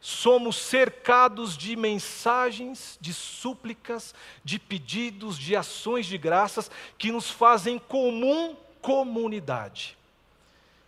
somos 0.00 0.56
cercados 0.56 1.56
de 1.56 1.74
mensagens, 1.76 2.98
de 3.00 3.12
súplicas, 3.12 4.14
de 4.44 4.58
pedidos, 4.58 5.38
de 5.38 5.56
ações 5.56 6.06
de 6.06 6.16
graças 6.16 6.70
que 6.96 7.10
nos 7.10 7.30
fazem 7.30 7.78
comum 7.78 8.56
comunidade. 8.80 9.96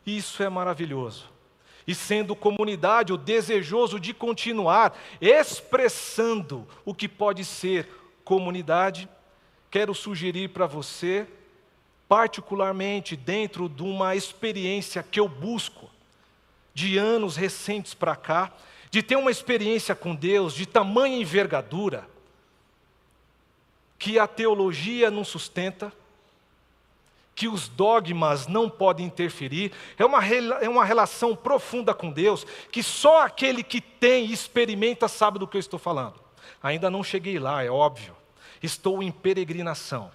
Isso 0.07 0.43
é 0.43 0.49
maravilhoso. 0.49 1.25
E 1.87 1.95
sendo 1.95 2.37
comunidade, 2.37 3.13
o 3.13 3.17
desejoso 3.17 3.99
de 3.99 4.15
continuar 4.15 4.97
expressando 5.21 6.67
o 6.85 6.95
que 6.95 7.09
pode 7.09 7.45
ser 7.45 7.89
comunidade, 8.25 9.09
quero 9.71 9.95
sugerir 9.95 10.51
para 10.51 10.67
você, 10.67 11.27
particularmente 12.07 13.17
dentro 13.17 13.69
de 13.69 13.83
uma 13.83 14.15
experiência 14.15 15.03
que 15.03 15.19
eu 15.19 15.29
busco, 15.29 15.91
de 16.75 16.97
anos 16.99 17.37
recentes 17.37 17.95
para 17.95 18.15
cá, 18.15 18.53
de 18.91 19.03
ter 19.03 19.17
uma 19.17 19.31
experiência 19.31 19.95
com 19.95 20.15
Deus 20.15 20.55
de 20.55 20.67
tamanha 20.67 21.19
envergadura, 21.19 22.09
que 23.99 24.19
a 24.19 24.27
teologia 24.27 25.11
não 25.11 25.25
sustenta, 25.25 25.93
que 27.35 27.47
os 27.49 27.69
dogmas 27.69 28.47
não 28.47 28.69
podem 28.69 29.07
interferir, 29.07 29.73
é 29.97 30.05
uma, 30.05 30.27
é 30.27 30.69
uma 30.69 30.85
relação 30.85 31.37
profunda 31.37 31.95
com 31.95 32.11
Deus, 32.11 32.45
que 32.71 32.83
só 32.83 33.23
aquele 33.23 33.63
que 33.63 33.81
tem 33.81 34.27
e 34.27 34.33
experimenta 34.33 35.07
sabe 35.07 35.39
do 35.39 35.47
que 35.47 35.57
eu 35.57 35.61
estou 35.61 35.79
falando. 35.79 36.21
Ainda 36.63 36.91
não 36.91 37.05
cheguei 37.05 37.39
lá, 37.39 37.63
é 37.63 37.71
óbvio. 37.71 38.17
Estou 38.63 39.03
em 39.03 39.13
peregrinação. 39.13 40.11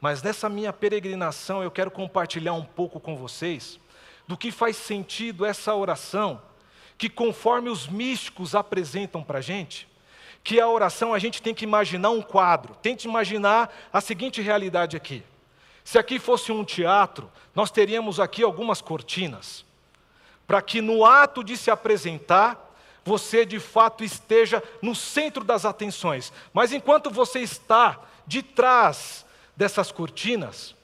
Mas 0.00 0.22
nessa 0.22 0.48
minha 0.48 0.72
peregrinação 0.72 1.62
eu 1.62 1.70
quero 1.70 1.90
compartilhar 1.90 2.54
um 2.54 2.64
pouco 2.64 2.98
com 2.98 3.16
vocês 3.16 3.78
do 4.26 4.36
que 4.36 4.50
faz 4.50 4.76
sentido 4.76 5.44
essa 5.44 5.74
oração, 5.74 6.40
que 6.98 7.08
conforme 7.08 7.70
os 7.70 7.86
místicos 7.86 8.56
apresentam 8.56 9.22
para 9.22 9.38
a 9.38 9.42
gente, 9.42 9.88
que 10.42 10.60
a 10.60 10.68
oração 10.68 11.14
a 11.14 11.18
gente 11.18 11.40
tem 11.40 11.54
que 11.54 11.64
imaginar 11.64 12.10
um 12.10 12.20
quadro. 12.20 12.74
Tente 12.74 13.06
imaginar 13.06 13.72
a 13.92 14.00
seguinte 14.00 14.42
realidade 14.42 14.96
aqui. 14.96 15.22
Se 15.84 15.98
aqui 15.98 16.18
fosse 16.18 16.50
um 16.50 16.64
teatro, 16.64 17.30
nós 17.54 17.70
teríamos 17.70 18.18
aqui 18.18 18.42
algumas 18.42 18.80
cortinas, 18.80 19.64
para 20.46 20.60
que 20.60 20.80
no 20.80 21.04
ato 21.04 21.44
de 21.44 21.56
se 21.56 21.70
apresentar, 21.70 22.74
você 23.04 23.46
de 23.46 23.60
fato 23.60 24.02
esteja 24.02 24.62
no 24.82 24.94
centro 24.94 25.44
das 25.44 25.64
atenções. 25.64 26.32
Mas 26.52 26.72
enquanto 26.72 27.10
você 27.10 27.40
está 27.40 28.00
de 28.26 28.42
trás 28.42 29.24
dessas 29.56 29.92
cortinas, 29.92 30.74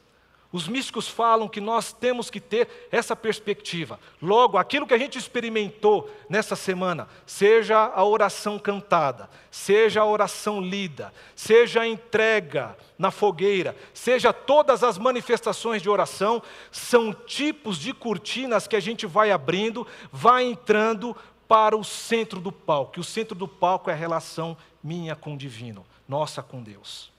os 0.54 0.68
místicos 0.68 1.08
falam 1.08 1.49
que 1.49 1.61
nós 1.61 1.92
temos 1.92 2.30
que 2.30 2.38
ter 2.38 2.88
essa 2.92 3.16
perspectiva. 3.16 3.99
Logo, 4.23 4.56
aquilo 4.56 4.87
que 4.87 4.94
a 4.94 4.99
gente 4.99 5.18
experimentou 5.18 6.08
nessa 6.28 6.54
semana, 6.54 7.08
seja 7.26 7.76
a 7.76 8.04
oração 8.04 8.56
cantada, 8.56 9.28
seja 9.50 10.02
a 10.02 10.06
oração 10.06 10.61
lida, 10.61 11.12
seja 11.34 11.80
a 11.80 11.88
entrega 11.88 12.78
na 12.96 13.11
fogueira, 13.11 13.75
seja 13.92 14.32
todas 14.32 14.84
as 14.84 14.96
manifestações 14.96 15.82
de 15.82 15.90
oração, 15.90 16.40
são 16.70 17.12
tipos 17.12 17.76
de 17.76 17.92
cortinas 17.92 18.68
que 18.68 18.76
a 18.76 18.80
gente 18.80 19.06
vai 19.06 19.32
abrindo, 19.32 19.84
vai 20.12 20.44
entrando 20.44 21.16
para 21.49 21.76
o 21.76 21.82
centro 21.82 22.38
do 22.38 22.52
palco. 22.52 22.96
E 22.96 23.00
o 23.00 23.04
centro 23.04 23.34
do 23.34 23.49
palco 23.49 23.90
é 23.90 23.92
a 23.92 23.96
relação 23.96 24.56
minha 24.80 25.16
com 25.16 25.34
o 25.34 25.37
divino, 25.37 25.84
nossa 26.06 26.44
com 26.44 26.62
Deus. 26.62 27.12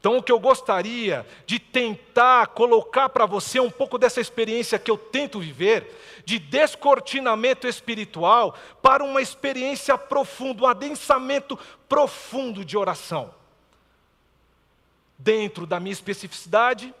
Então, 0.00 0.16
o 0.16 0.22
que 0.22 0.30
eu 0.30 0.38
gostaria 0.38 1.26
de 1.44 1.58
tentar 1.58 2.48
colocar 2.48 3.08
para 3.08 3.26
você 3.26 3.58
um 3.58 3.70
pouco 3.70 3.98
dessa 3.98 4.20
experiência 4.20 4.78
que 4.78 4.90
eu 4.90 4.96
tento 4.96 5.40
viver, 5.40 5.92
de 6.24 6.38
descortinamento 6.38 7.66
espiritual, 7.66 8.54
para 8.80 9.02
uma 9.02 9.20
experiência 9.20 9.98
profunda, 9.98 10.62
um 10.62 10.66
adensamento 10.68 11.58
profundo 11.88 12.64
de 12.64 12.76
oração. 12.76 13.34
Dentro 15.18 15.66
da 15.66 15.80
minha 15.80 15.92
especificidade, 15.92 16.94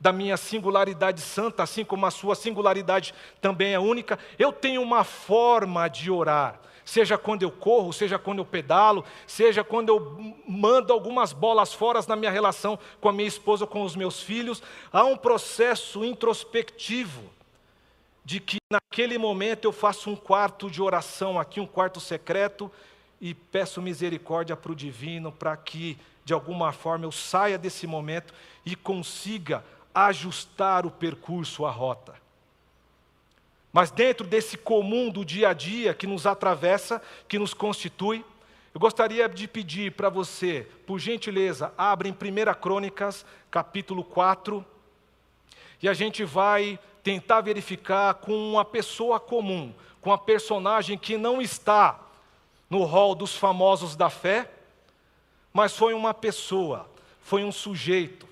da 0.00 0.12
minha 0.12 0.36
singularidade 0.36 1.20
santa, 1.20 1.62
assim 1.62 1.84
como 1.84 2.04
a 2.04 2.10
sua 2.10 2.34
singularidade 2.34 3.14
também 3.40 3.74
é 3.74 3.78
única, 3.78 4.18
eu 4.36 4.52
tenho 4.52 4.82
uma 4.82 5.04
forma 5.04 5.86
de 5.86 6.10
orar 6.10 6.58
seja 6.84 7.16
quando 7.18 7.42
eu 7.42 7.50
corro, 7.50 7.92
seja 7.92 8.18
quando 8.18 8.38
eu 8.38 8.44
pedalo, 8.44 9.04
seja 9.26 9.62
quando 9.62 9.88
eu 9.88 10.34
mando 10.46 10.92
algumas 10.92 11.32
bolas 11.32 11.72
fora 11.72 12.00
na 12.06 12.16
minha 12.16 12.30
relação 12.30 12.78
com 13.00 13.08
a 13.08 13.12
minha 13.12 13.28
esposa, 13.28 13.66
com 13.66 13.82
os 13.82 13.94
meus 13.94 14.20
filhos, 14.22 14.62
há 14.92 15.04
um 15.04 15.16
processo 15.16 16.04
introspectivo 16.04 17.22
de 18.24 18.38
que 18.38 18.58
naquele 18.70 19.18
momento 19.18 19.64
eu 19.64 19.72
faço 19.72 20.10
um 20.10 20.16
quarto 20.16 20.70
de 20.70 20.80
oração 20.80 21.38
aqui, 21.38 21.60
um 21.60 21.66
quarto 21.66 22.00
secreto, 22.00 22.70
e 23.20 23.34
peço 23.34 23.82
misericórdia 23.82 24.56
para 24.56 24.72
o 24.72 24.74
divino 24.74 25.30
para 25.30 25.56
que, 25.56 25.98
de 26.24 26.32
alguma 26.32 26.72
forma, 26.72 27.04
eu 27.04 27.12
saia 27.12 27.58
desse 27.58 27.86
momento 27.86 28.32
e 28.64 28.74
consiga 28.74 29.64
ajustar 29.94 30.86
o 30.86 30.90
percurso, 30.90 31.66
a 31.66 31.70
rota. 31.70 32.14
Mas 33.72 33.90
dentro 33.90 34.26
desse 34.26 34.56
comum 34.56 35.10
do 35.10 35.24
dia 35.24 35.50
a 35.50 35.52
dia 35.52 35.94
que 35.94 36.06
nos 36.06 36.26
atravessa, 36.26 37.00
que 37.28 37.38
nos 37.38 37.54
constitui, 37.54 38.24
eu 38.74 38.80
gostaria 38.80 39.28
de 39.28 39.46
pedir 39.46 39.92
para 39.92 40.08
você, 40.08 40.66
por 40.86 40.98
gentileza, 40.98 41.72
abra 41.76 42.08
em 42.08 42.12
1 42.12 42.54
Crônicas, 42.60 43.24
capítulo 43.50 44.04
4, 44.04 44.64
e 45.82 45.88
a 45.88 45.94
gente 45.94 46.24
vai 46.24 46.78
tentar 47.02 47.40
verificar 47.40 48.14
com 48.14 48.32
uma 48.52 48.64
pessoa 48.64 49.18
comum, 49.18 49.72
com 50.00 50.10
uma 50.10 50.18
personagem 50.18 50.98
que 50.98 51.16
não 51.16 51.40
está 51.40 51.98
no 52.68 52.84
rol 52.84 53.14
dos 53.14 53.34
famosos 53.34 53.96
da 53.96 54.10
fé, 54.10 54.50
mas 55.52 55.76
foi 55.76 55.94
uma 55.94 56.14
pessoa, 56.14 56.88
foi 57.22 57.42
um 57.42 57.50
sujeito, 57.50 58.28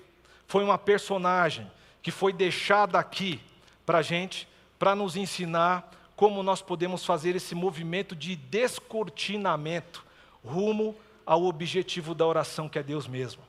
foi 0.47 0.63
uma 0.63 0.77
personagem 0.77 1.69
que 2.01 2.11
foi 2.11 2.31
deixada 2.31 2.97
aqui 2.97 3.41
para 3.85 3.97
a 3.99 4.01
gente 4.01 4.48
para 4.79 4.95
nos 4.95 5.17
ensinar 5.17 5.91
como 6.15 6.41
nós 6.41 6.61
podemos 6.61 7.05
fazer 7.05 7.35
esse 7.35 7.53
movimento 7.53 8.15
de 8.15 8.35
descortinamento 8.35 10.05
rumo 10.43 10.95
ao 11.25 11.43
objetivo 11.43 12.15
da 12.15 12.25
oração, 12.25 12.67
que 12.67 12.79
é 12.79 12.83
Deus 12.83 13.07
mesmo. 13.07 13.43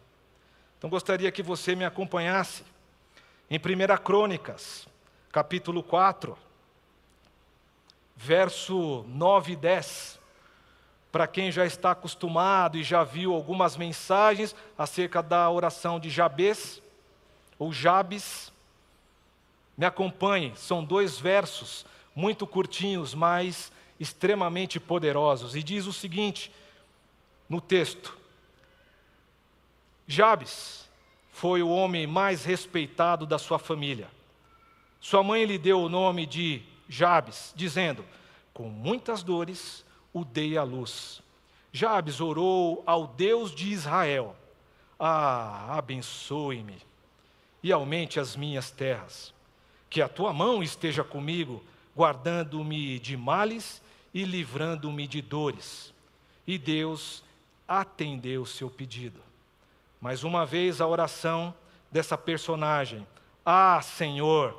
Então 0.76 0.90
gostaria 0.90 1.30
que 1.30 1.42
você 1.42 1.74
me 1.74 1.84
acompanhasse 1.84 2.64
em 3.48 3.58
1 3.58 3.96
Crônicas, 4.02 4.86
capítulo 5.32 5.82
4, 5.82 6.36
verso 8.16 9.04
9 9.08 9.52
e 9.52 9.56
10. 9.56 10.18
Para 11.10 11.26
quem 11.26 11.50
já 11.50 11.64
está 11.64 11.92
acostumado 11.92 12.76
e 12.76 12.84
já 12.84 13.02
viu 13.02 13.34
algumas 13.34 13.76
mensagens 13.76 14.54
acerca 14.76 15.22
da 15.22 15.50
oração 15.50 15.98
de 15.98 16.08
Jabes, 16.10 16.82
ou 17.58 17.72
Jabes, 17.72 18.52
me 19.76 19.86
acompanhe, 19.86 20.52
são 20.56 20.84
dois 20.84 21.18
versos 21.18 21.86
muito 22.14 22.46
curtinhos, 22.46 23.14
mas 23.14 23.72
extremamente 23.98 24.80
poderosos. 24.80 25.54
E 25.54 25.62
diz 25.62 25.86
o 25.86 25.92
seguinte 25.92 26.52
no 27.48 27.60
texto: 27.60 28.16
Jabes 30.06 30.88
foi 31.30 31.62
o 31.62 31.68
homem 31.68 32.06
mais 32.06 32.44
respeitado 32.44 33.24
da 33.24 33.38
sua 33.38 33.58
família. 33.58 34.08
Sua 35.00 35.22
mãe 35.22 35.44
lhe 35.44 35.56
deu 35.56 35.80
o 35.80 35.88
nome 35.88 36.26
de 36.26 36.62
Jabes, 36.88 37.52
dizendo: 37.56 38.04
Com 38.52 38.68
muitas 38.68 39.22
dores 39.22 39.84
o 40.12 40.24
dei 40.24 40.58
à 40.58 40.62
luz. 40.62 41.22
Jabes 41.72 42.20
orou 42.20 42.82
ao 42.84 43.06
Deus 43.06 43.54
de 43.54 43.70
Israel: 43.70 44.36
Ah, 44.98 45.78
abençoe-me 45.78 46.76
e 47.62 47.72
aumente 47.72 48.18
as 48.18 48.36
minhas 48.36 48.70
terras 48.70 49.32
que 49.90 50.00
a 50.00 50.08
tua 50.08 50.32
mão 50.32 50.62
esteja 50.62 51.02
comigo, 51.02 51.62
guardando-me 51.96 53.00
de 53.00 53.16
males 53.16 53.82
e 54.14 54.24
livrando-me 54.24 55.06
de 55.08 55.20
dores. 55.20 55.92
E 56.46 56.56
Deus 56.56 57.24
atendeu 57.66 58.42
o 58.42 58.46
seu 58.46 58.70
pedido. 58.70 59.20
Mais 60.00 60.22
uma 60.22 60.46
vez 60.46 60.80
a 60.80 60.86
oração 60.86 61.52
dessa 61.90 62.16
personagem: 62.16 63.04
Ah, 63.44 63.82
Senhor, 63.82 64.56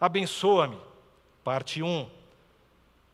abençoa-me. 0.00 0.78
Parte 1.44 1.82
1. 1.82 2.08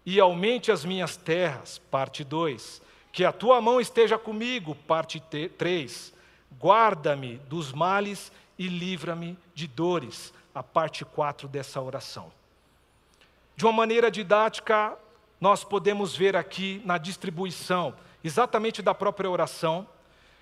E 0.07 0.19
aumente 0.19 0.73
as 0.73 0.85
minhas 0.87 1.17
terras. 1.17 1.79
Parte 1.91 2.25
2. 2.25 2.81
Que 3.13 3.25
a 3.25 3.33
tua 3.33 3.61
mão 3.61 3.81
esteja 3.81 4.19
comigo. 4.19 4.75
Parte 4.75 5.21
3. 5.21 6.15
Guarda-me 6.59 7.37
dos 7.49 7.73
males 7.73 8.33
e 8.59 8.69
livra-me 8.69 9.39
de 9.55 9.67
dores 9.67 10.33
a 10.59 10.62
parte 10.62 11.05
4 11.05 11.47
dessa 11.47 11.81
oração. 11.81 12.33
De 13.55 13.65
uma 13.65 13.73
maneira 13.73 14.11
didática, 14.11 14.99
nós 15.41 15.62
podemos 15.62 16.17
ver 16.17 16.37
aqui 16.37 16.83
na 16.85 16.99
distribuição, 16.99 17.95
exatamente 18.25 18.83
da 18.83 18.93
própria 18.93 19.31
oração, 19.31 19.87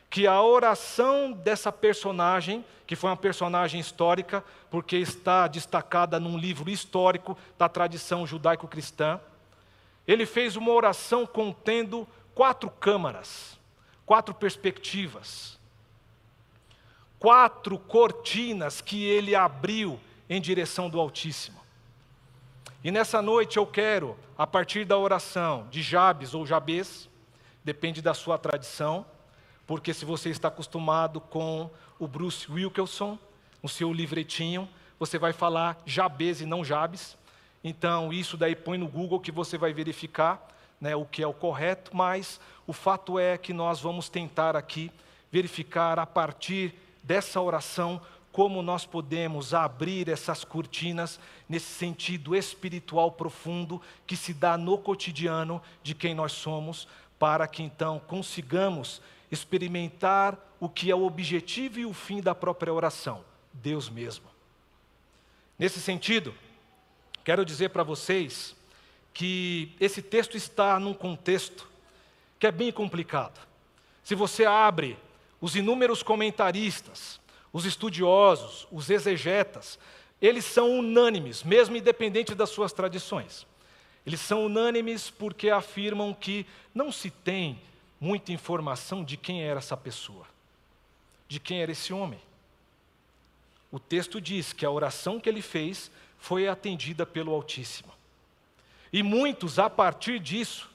que 0.08 0.26
a 0.26 0.40
oração 0.40 1.32
dessa 1.32 1.70
personagem, 1.70 2.64
que 2.87 2.96
foi 2.96 3.11
uma 3.11 3.16
personagem 3.16 3.78
histórica, 3.78 4.42
porque 4.70 4.96
está 4.96 5.46
destacada 5.46 6.18
num 6.18 6.38
livro 6.38 6.70
histórico 6.70 7.37
da 7.58 7.68
tradição 7.68 8.26
judaico-cristã, 8.26 9.20
ele 10.08 10.25
fez 10.25 10.56
uma 10.56 10.73
oração 10.73 11.26
contendo 11.26 12.08
quatro 12.35 12.70
câmaras, 12.70 13.58
quatro 14.06 14.35
perspectivas, 14.35 15.58
quatro 17.18 17.78
cortinas 17.78 18.80
que 18.80 19.04
ele 19.04 19.35
abriu 19.35 20.00
em 20.28 20.40
direção 20.40 20.88
do 20.90 21.00
Altíssimo. 21.00 21.61
E 22.83 22.90
nessa 22.90 23.21
noite 23.21 23.56
eu 23.56 23.66
quero, 23.66 24.16
a 24.37 24.47
partir 24.47 24.85
da 24.85 24.97
oração 24.97 25.66
de 25.71 25.83
Jabes 25.83 26.35
ou 26.35 26.47
Jabes, 26.47 27.09
depende 27.64 28.00
da 28.00 28.14
sua 28.14 28.38
tradição, 28.38 29.04
porque 29.66 29.92
se 29.92 30.04
você 30.04 30.30
está 30.30 30.49
acostumado 30.49 31.21
com 31.21 31.68
o 31.99 32.06
Bruce 32.06 32.50
Wilkinson, 32.50 33.18
o 33.62 33.68
seu 33.68 33.92
livretinho, 33.92 34.68
você 34.99 35.18
vai 35.18 35.33
falar 35.33 35.80
Jabes 35.85 36.40
e 36.40 36.47
não 36.47 36.64
Jabes. 36.64 37.16
Então, 37.64 38.12
isso 38.12 38.37
daí 38.37 38.54
põe 38.54 38.78
no 38.78 38.87
Google 38.87 39.18
que 39.18 39.33
você 39.33 39.59
vai 39.59 39.73
verificar 39.73 40.47
né, 40.80 40.95
o 40.95 41.04
que 41.04 41.23
é 41.23 41.26
o 41.26 41.33
correto, 41.33 41.97
mas 41.97 42.40
o 42.66 42.73
fato 42.73 43.18
é 43.18 43.37
que 43.37 43.52
nós 43.52 43.80
vamos 43.80 44.09
tentar 44.09 44.54
aqui 44.54 44.92
verificar 45.33 45.99
a 45.99 46.06
partir 46.06 46.75
dessa 47.02 47.40
oração 47.40 48.00
como 48.36 48.60
nós 48.60 48.84
podemos 48.84 49.54
abrir 49.54 50.10
essas 50.10 50.44
cortinas 50.44 51.18
nesse 51.48 51.72
sentido 51.72 52.36
espiritual 52.36 53.10
profundo 53.10 53.80
que 54.06 54.14
se 54.14 54.34
dá 54.34 54.58
no 54.58 54.76
cotidiano 54.76 55.62
de 55.82 55.94
quem 55.94 56.14
nós 56.14 56.32
somos, 56.32 56.86
para 57.18 57.48
que 57.48 57.62
então 57.62 57.98
consigamos 57.98 59.00
experimentar 59.32 60.38
o 60.60 60.68
que 60.68 60.90
é 60.90 60.94
o 60.94 61.06
objetivo 61.06 61.78
e 61.78 61.86
o 61.86 61.94
fim 61.94 62.20
da 62.20 62.34
própria 62.34 62.70
oração, 62.70 63.24
Deus 63.54 63.88
mesmo. 63.88 64.26
Nesse 65.58 65.80
sentido, 65.80 66.34
quero 67.24 67.42
dizer 67.42 67.70
para 67.70 67.84
vocês 67.84 68.54
que 69.14 69.74
esse 69.80 70.02
texto 70.02 70.36
está 70.36 70.78
num 70.78 70.92
contexto 70.92 71.66
que 72.38 72.46
é 72.46 72.52
bem 72.52 72.70
complicado. 72.70 73.40
Se 74.04 74.14
você 74.14 74.44
abre 74.44 74.98
os 75.40 75.56
inúmeros 75.56 76.02
comentaristas, 76.02 77.18
os 77.56 77.64
estudiosos, 77.64 78.68
os 78.70 78.90
exegetas, 78.90 79.78
eles 80.20 80.44
são 80.44 80.78
unânimes, 80.78 81.42
mesmo 81.42 81.75
independente 81.75 82.34
das 82.34 82.50
suas 82.50 82.70
tradições. 82.70 83.46
Eles 84.04 84.20
são 84.20 84.44
unânimes 84.44 85.08
porque 85.08 85.48
afirmam 85.48 86.12
que 86.12 86.44
não 86.75 86.92
se 86.92 87.10
tem 87.10 87.58
muita 87.98 88.30
informação 88.30 89.02
de 89.02 89.16
quem 89.16 89.42
era 89.42 89.56
essa 89.56 89.75
pessoa, 89.75 90.26
de 91.26 91.40
quem 91.40 91.62
era 91.62 91.72
esse 91.72 91.94
homem. 91.94 92.20
O 93.72 93.80
texto 93.80 94.20
diz 94.20 94.52
que 94.52 94.66
a 94.66 94.70
oração 94.70 95.18
que 95.18 95.26
ele 95.26 95.40
fez 95.40 95.90
foi 96.18 96.46
atendida 96.48 97.06
pelo 97.06 97.32
Altíssimo. 97.32 97.90
E 98.92 99.02
muitos, 99.02 99.58
a 99.58 99.70
partir 99.70 100.18
disso, 100.20 100.68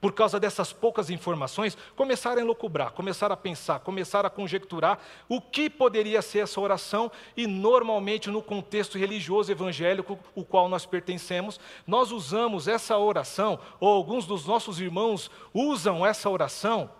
por 0.00 0.12
causa 0.12 0.40
dessas 0.40 0.72
poucas 0.72 1.10
informações, 1.10 1.76
começaram 1.94 2.38
a 2.38 2.44
elucubrar, 2.44 2.92
começaram 2.92 3.34
a 3.34 3.36
pensar, 3.36 3.80
começaram 3.80 4.26
a 4.26 4.30
conjecturar 4.30 4.98
o 5.28 5.40
que 5.40 5.68
poderia 5.68 6.22
ser 6.22 6.40
essa 6.40 6.60
oração, 6.60 7.10
e 7.36 7.46
normalmente 7.46 8.30
no 8.30 8.42
contexto 8.42 8.96
religioso 8.96 9.52
evangélico, 9.52 10.18
o 10.34 10.44
qual 10.44 10.68
nós 10.68 10.86
pertencemos, 10.86 11.60
nós 11.86 12.12
usamos 12.12 12.66
essa 12.66 12.96
oração, 12.96 13.58
ou 13.78 13.88
alguns 13.88 14.26
dos 14.26 14.46
nossos 14.46 14.80
irmãos 14.80 15.30
usam 15.52 16.04
essa 16.06 16.30
oração, 16.30 16.90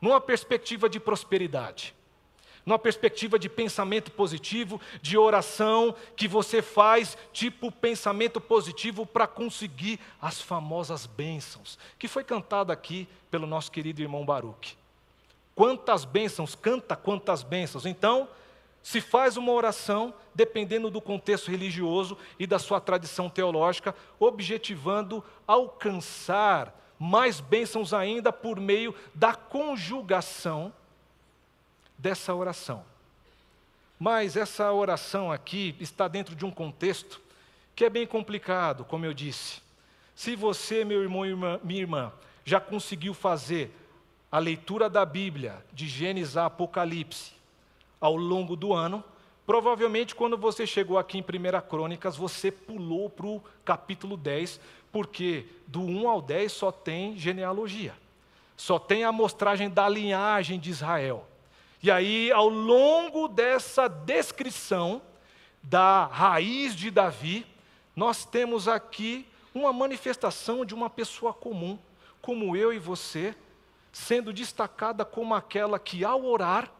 numa 0.00 0.20
perspectiva 0.20 0.88
de 0.88 1.00
prosperidade 1.00 1.94
numa 2.70 2.78
perspectiva 2.78 3.36
de 3.36 3.48
pensamento 3.48 4.12
positivo, 4.12 4.80
de 5.02 5.18
oração 5.18 5.92
que 6.14 6.28
você 6.28 6.62
faz, 6.62 7.18
tipo 7.32 7.72
pensamento 7.72 8.40
positivo 8.40 9.04
para 9.04 9.26
conseguir 9.26 9.98
as 10.22 10.40
famosas 10.40 11.04
bênçãos, 11.04 11.76
que 11.98 12.06
foi 12.06 12.22
cantada 12.22 12.72
aqui 12.72 13.08
pelo 13.28 13.44
nosso 13.44 13.72
querido 13.72 14.00
irmão 14.00 14.24
Baruch. 14.24 14.78
Quantas 15.52 16.04
bênçãos, 16.04 16.54
canta 16.54 16.94
quantas 16.94 17.42
bênçãos. 17.42 17.84
Então, 17.84 18.28
se 18.82 19.00
faz 19.00 19.36
uma 19.36 19.50
oração, 19.50 20.14
dependendo 20.32 20.90
do 20.90 21.00
contexto 21.00 21.50
religioso 21.50 22.16
e 22.38 22.46
da 22.46 22.58
sua 22.60 22.80
tradição 22.80 23.28
teológica, 23.28 23.94
objetivando 24.18 25.24
alcançar 25.44 26.72
mais 26.96 27.40
bênçãos 27.40 27.92
ainda 27.92 28.32
por 28.32 28.60
meio 28.60 28.94
da 29.12 29.34
conjugação 29.34 30.72
dessa 32.00 32.34
oração. 32.34 32.84
Mas 33.98 34.36
essa 34.36 34.72
oração 34.72 35.30
aqui 35.30 35.76
está 35.78 36.08
dentro 36.08 36.34
de 36.34 36.44
um 36.44 36.50
contexto 36.50 37.20
que 37.76 37.84
é 37.84 37.90
bem 37.90 38.06
complicado, 38.06 38.84
como 38.84 39.04
eu 39.04 39.12
disse. 39.12 39.60
Se 40.14 40.34
você, 40.34 40.84
meu 40.84 41.02
irmão 41.02 41.26
e 41.26 41.34
minha 41.62 41.80
irmã, 41.80 42.12
já 42.44 42.58
conseguiu 42.60 43.14
fazer 43.14 43.70
a 44.32 44.38
leitura 44.38 44.88
da 44.88 45.04
Bíblia, 45.04 45.64
de 45.72 45.86
Gênesis 45.86 46.36
a 46.36 46.46
Apocalipse, 46.46 47.32
ao 48.00 48.16
longo 48.16 48.56
do 48.56 48.72
ano, 48.72 49.04
provavelmente 49.46 50.14
quando 50.14 50.38
você 50.38 50.66
chegou 50.66 50.98
aqui 50.98 51.18
em 51.18 51.22
1 51.22 51.68
Crônicas, 51.68 52.16
você 52.16 52.50
pulou 52.50 53.10
para 53.10 53.26
o 53.26 53.42
capítulo 53.64 54.16
10, 54.16 54.60
porque 54.90 55.46
do 55.66 55.82
1 55.82 56.08
ao 56.08 56.22
10 56.22 56.52
só 56.52 56.72
tem 56.72 57.18
genealogia, 57.18 57.94
só 58.56 58.78
tem 58.78 59.04
a 59.04 59.08
amostragem 59.08 59.68
da 59.68 59.88
linhagem 59.88 60.58
de 60.58 60.70
Israel. 60.70 61.29
E 61.82 61.90
aí, 61.90 62.30
ao 62.30 62.48
longo 62.48 63.26
dessa 63.26 63.88
descrição 63.88 65.00
da 65.62 66.06
raiz 66.06 66.74
de 66.74 66.90
Davi, 66.90 67.46
nós 67.96 68.24
temos 68.24 68.68
aqui 68.68 69.26
uma 69.54 69.72
manifestação 69.72 70.64
de 70.64 70.74
uma 70.74 70.90
pessoa 70.90 71.32
comum, 71.32 71.78
como 72.20 72.54
eu 72.54 72.72
e 72.72 72.78
você, 72.78 73.34
sendo 73.92 74.32
destacada 74.32 75.04
como 75.04 75.34
aquela 75.34 75.78
que, 75.78 76.04
ao 76.04 76.24
orar, 76.24 76.70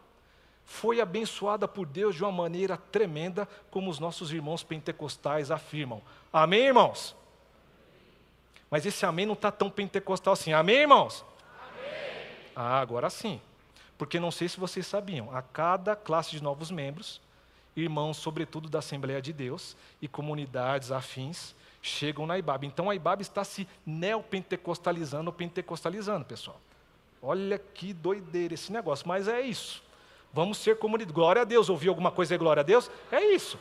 foi 0.65 1.01
abençoada 1.01 1.67
por 1.67 1.87
Deus 1.87 2.15
de 2.15 2.23
uma 2.23 2.31
maneira 2.31 2.77
tremenda, 2.77 3.49
como 3.71 3.91
os 3.91 3.99
nossos 3.99 4.33
irmãos 4.33 4.63
pentecostais 4.63 5.51
afirmam. 5.51 6.01
Amém, 6.33 6.67
irmãos? 6.67 7.17
Mas 8.71 8.87
esse 8.87 9.05
amém 9.05 9.27
não 9.27 9.33
está 9.33 9.51
tão 9.51 9.69
pentecostal 9.69 10.35
assim. 10.35 10.53
Amém, 10.53 10.77
irmãos? 10.77 11.25
Amém. 11.61 12.27
Ah, 12.55 12.81
agora 12.81 13.11
sim. 13.11 13.41
Porque 14.01 14.19
não 14.19 14.31
sei 14.31 14.49
se 14.49 14.59
vocês 14.59 14.87
sabiam, 14.87 15.37
a 15.37 15.43
cada 15.43 15.95
classe 15.95 16.31
de 16.31 16.43
novos 16.43 16.71
membros, 16.71 17.21
irmãos, 17.77 18.17
sobretudo 18.17 18.67
da 18.67 18.79
Assembleia 18.79 19.21
de 19.21 19.31
Deus 19.31 19.77
e 20.01 20.09
comunidades 20.09 20.91
afins, 20.91 21.55
chegam 21.83 22.27
na 22.27 22.39
IBAB. 22.39 22.65
Então 22.65 22.89
a 22.89 22.95
IBAB 22.95 23.21
está 23.21 23.45
se 23.45 23.69
neopentecostalizando 23.85 25.31
pentecostalizando, 25.31 26.25
pessoal. 26.25 26.59
Olha 27.21 27.59
que 27.59 27.93
doideira 27.93 28.55
esse 28.55 28.73
negócio, 28.73 29.07
mas 29.07 29.29
é 29.29 29.43
isso. 29.43 29.83
Vamos 30.33 30.57
ser 30.57 30.79
comunidade. 30.79 31.13
Glória 31.13 31.43
a 31.43 31.45
Deus. 31.45 31.69
Ouviu 31.69 31.91
alguma 31.91 32.11
coisa 32.11 32.33
aí, 32.33 32.39
glória 32.39 32.63
a 32.63 32.65
Deus? 32.65 32.91
É 33.13 33.23
isso. 33.23 33.59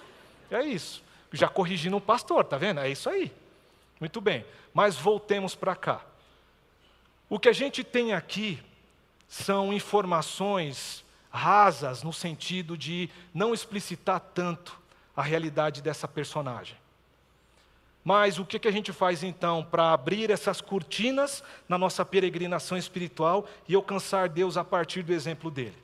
É 0.50 0.64
isso. 0.64 1.04
Já 1.34 1.50
corrigindo 1.50 1.98
um 1.98 2.02
pastor, 2.02 2.46
tá 2.46 2.58
vendo? 2.58 2.80
É 2.80 2.90
isso 2.90 3.10
aí. 3.10 3.30
Muito 4.00 4.22
bem. 4.22 4.46
Mas 4.74 4.96
voltemos 4.96 5.54
para 5.54 5.76
cá. 5.76 6.02
O 7.28 7.38
que 7.38 7.50
a 7.50 7.54
gente 7.54 7.84
tem 7.84 8.14
aqui 8.14 8.58
são 9.30 9.72
informações 9.72 11.06
rasas 11.30 12.02
no 12.02 12.12
sentido 12.12 12.76
de 12.76 13.08
não 13.32 13.54
explicitar 13.54 14.20
tanto 14.20 14.78
a 15.16 15.22
realidade 15.22 15.82
dessa 15.82 16.08
personagem. 16.08 16.76
Mas 18.04 18.40
o 18.40 18.46
que, 18.46 18.68
a 18.68 18.72
gente 18.72 18.92
faz 18.92 19.22
então 19.22 19.64
para 19.64 19.94
abrir 19.94 20.32
essas 20.32 20.62
cortinas 20.62 21.44
na 21.68 21.78
nossa 21.78 22.04
peregrinação 22.04 22.76
espiritual 22.76 23.46
e 23.68 23.76
alcançar 23.76 24.28
Deus 24.28 24.58
a 24.58 24.64
partir 24.64 25.04
do 25.04 25.14
exemplo 25.14 25.52
dele? 25.52 25.78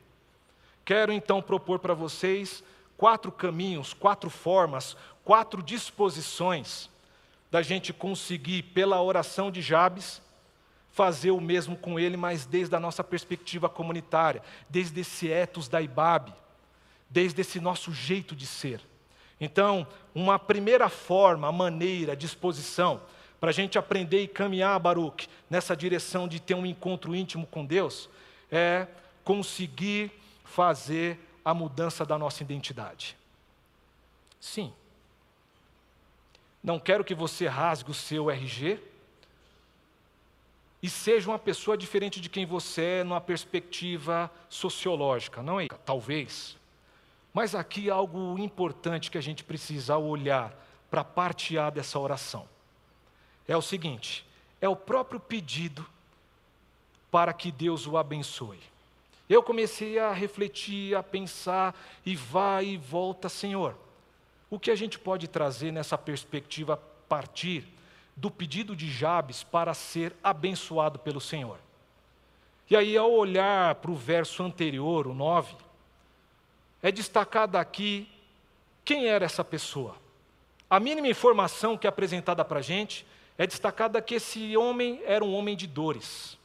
Quero 0.83 1.11
então 1.11 1.41
propor 1.41 1.77
para 1.77 1.93
vocês 1.93 2.63
quatro 2.97 3.31
caminhos, 3.31 3.93
quatro 3.93 4.29
formas, 4.29 4.97
quatro 5.23 5.61
disposições 5.61 6.89
da 7.51 7.61
gente 7.61 7.93
conseguir, 7.93 8.63
pela 8.63 9.01
oração 9.01 9.51
de 9.51 9.61
Jabes, 9.61 10.21
fazer 10.95 11.31
o 11.31 11.41
mesmo 11.41 11.75
com 11.75 11.99
ele, 11.99 12.15
mas 12.15 12.45
desde 12.45 12.73
a 12.73 12.79
nossa 12.79 13.03
perspectiva 13.03 13.67
comunitária, 13.67 14.41
desde 14.69 15.01
esse 15.01 15.29
ethos 15.29 15.67
da 15.67 15.81
IBAB, 15.81 16.33
desde 17.09 17.41
esse 17.41 17.59
nosso 17.59 17.91
jeito 17.91 18.33
de 18.33 18.47
ser. 18.47 18.79
Então, 19.37 19.85
uma 20.15 20.39
primeira 20.39 20.87
forma, 20.87 21.51
maneira, 21.51 22.15
disposição, 22.15 23.01
para 23.41 23.49
a 23.49 23.53
gente 23.53 23.77
aprender 23.77 24.23
e 24.23 24.27
caminhar, 24.29 24.79
Baruch, 24.79 25.27
nessa 25.49 25.75
direção 25.75 26.29
de 26.29 26.39
ter 26.39 26.53
um 26.53 26.65
encontro 26.65 27.13
íntimo 27.13 27.45
com 27.45 27.65
Deus, 27.65 28.09
é 28.49 28.87
conseguir 29.21 30.09
fazer 30.45 31.19
a 31.43 31.53
mudança 31.53 32.05
da 32.05 32.17
nossa 32.17 32.41
identidade. 32.41 33.17
Sim. 34.39 34.71
Não 36.63 36.79
quero 36.79 37.03
que 37.03 37.13
você 37.13 37.47
rasgue 37.47 37.91
o 37.91 37.93
seu 37.93 38.31
RG, 38.31 38.79
e 40.85 40.89
seja 40.89 41.31
uma 41.31 41.39
pessoa 41.39 41.75
diferente 41.75 42.21
de 42.21 42.29
quem 42.29 42.45
você 42.45 42.99
é 42.99 43.03
numa 43.03 43.19
perspectiva 43.19 44.29
sociológica, 44.47 45.41
não 45.41 45.59
é? 45.59 45.67
Talvez. 45.83 46.55
Mas 47.33 47.55
aqui 47.55 47.89
algo 47.89 48.37
importante 48.37 49.09
que 49.09 49.17
a 49.17 49.21
gente 49.21 49.43
precisa 49.43 49.97
olhar 49.97 50.53
para 50.87 51.03
partear 51.03 51.71
dessa 51.71 51.97
oração. 51.97 52.47
É 53.47 53.57
o 53.57 53.63
seguinte: 53.63 54.27
é 54.61 54.69
o 54.69 54.75
próprio 54.75 55.19
pedido 55.19 55.83
para 57.09 57.33
que 57.33 57.51
Deus 57.51 57.87
o 57.87 57.97
abençoe. 57.97 58.61
Eu 59.27 59.41
comecei 59.41 59.97
a 59.97 60.11
refletir, 60.11 60.95
a 60.95 61.01
pensar, 61.01 61.75
e 62.05 62.15
vai 62.15 62.65
e 62.67 62.77
volta, 62.77 63.27
Senhor. 63.27 63.75
O 64.51 64.59
que 64.59 64.69
a 64.69 64.75
gente 64.75 64.99
pode 64.99 65.27
trazer 65.27 65.71
nessa 65.71 65.97
perspectiva 65.97 66.77
partir 67.09 67.74
do 68.15 68.31
pedido 68.31 68.75
de 68.75 68.89
Jabes 68.89 69.43
para 69.43 69.73
ser 69.73 70.15
abençoado 70.23 70.99
pelo 70.99 71.19
Senhor. 71.19 71.59
E 72.69 72.75
aí, 72.75 72.97
ao 72.97 73.11
olhar 73.11 73.75
para 73.75 73.91
o 73.91 73.95
verso 73.95 74.41
anterior, 74.41 75.05
o 75.05 75.13
9, 75.13 75.55
é 76.81 76.91
destacado 76.91 77.57
aqui 77.57 78.07
quem 78.83 79.07
era 79.07 79.25
essa 79.25 79.43
pessoa. 79.43 79.95
a 80.69 80.79
mínima 80.79 81.07
informação 81.07 81.77
que 81.77 81.85
é 81.85 81.89
apresentada 81.89 82.43
para 82.43 82.59
a 82.59 82.61
gente 82.61 83.05
é 83.37 83.45
destacada 83.45 84.01
que 84.01 84.15
esse 84.15 84.55
homem 84.57 85.01
era 85.05 85.23
um 85.23 85.33
homem 85.35 85.55
de 85.55 85.67
dores. 85.67 86.37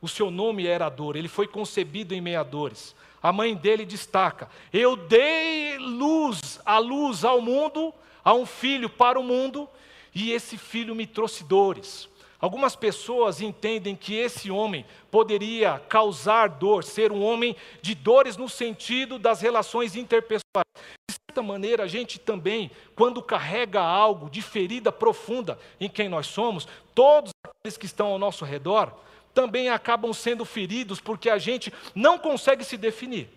O 0.00 0.08
seu 0.08 0.30
nome 0.30 0.66
era 0.66 0.88
dor, 0.88 1.14
ele 1.14 1.28
foi 1.28 1.46
concebido 1.46 2.14
em 2.14 2.20
meia 2.20 2.42
dores. 2.42 2.94
A 3.22 3.32
mãe 3.32 3.54
dele 3.54 3.84
destaca: 3.84 4.48
Eu 4.72 4.96
dei 4.96 5.78
luz, 5.78 6.60
a 6.64 6.78
luz 6.78 7.24
ao 7.24 7.40
mundo, 7.40 7.92
a 8.24 8.32
um 8.32 8.46
filho 8.46 8.88
para 8.88 9.20
o 9.20 9.22
mundo, 9.22 9.68
e 10.14 10.32
esse 10.32 10.56
filho 10.56 10.94
me 10.94 11.06
trouxe 11.06 11.44
dores. 11.44 12.08
Algumas 12.40 12.74
pessoas 12.74 13.42
entendem 13.42 13.94
que 13.94 14.14
esse 14.14 14.50
homem 14.50 14.86
poderia 15.10 15.78
causar 15.88 16.48
dor, 16.48 16.82
ser 16.82 17.12
um 17.12 17.22
homem 17.22 17.54
de 17.82 17.94
dores 17.94 18.36
no 18.36 18.48
sentido 18.48 19.18
das 19.18 19.42
relações 19.42 19.94
interpessoais. 19.94 20.64
De 21.10 21.16
certa 21.28 21.42
maneira, 21.42 21.84
a 21.84 21.86
gente 21.86 22.18
também, 22.18 22.70
quando 22.94 23.22
carrega 23.22 23.82
algo 23.82 24.30
de 24.30 24.40
ferida 24.40 24.90
profunda 24.90 25.58
em 25.78 25.88
quem 25.88 26.08
nós 26.08 26.26
somos, 26.28 26.66
todos 26.94 27.30
aqueles 27.44 27.76
que 27.76 27.84
estão 27.84 28.06
ao 28.06 28.18
nosso 28.18 28.44
redor 28.44 28.94
também 29.34 29.68
acabam 29.68 30.12
sendo 30.12 30.44
feridos 30.44 30.98
porque 30.98 31.28
a 31.28 31.38
gente 31.38 31.72
não 31.94 32.18
consegue 32.18 32.64
se 32.64 32.76
definir. 32.76 33.28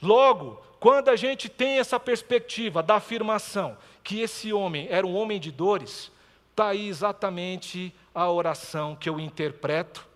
Logo, 0.00 0.60
quando 0.80 1.08
a 1.08 1.16
gente 1.16 1.48
tem 1.48 1.78
essa 1.78 1.98
perspectiva 1.98 2.82
da 2.82 2.96
afirmação 2.96 3.76
que 4.04 4.20
esse 4.20 4.52
homem 4.52 4.86
era 4.90 5.06
um 5.06 5.14
homem 5.14 5.40
de 5.40 5.50
dores, 5.50 6.10
está 6.50 6.68
aí 6.68 6.88
exatamente 6.88 7.92
a 8.14 8.30
oração 8.30 8.96
que 8.96 9.08
eu 9.08 9.18
interpreto. 9.18 10.06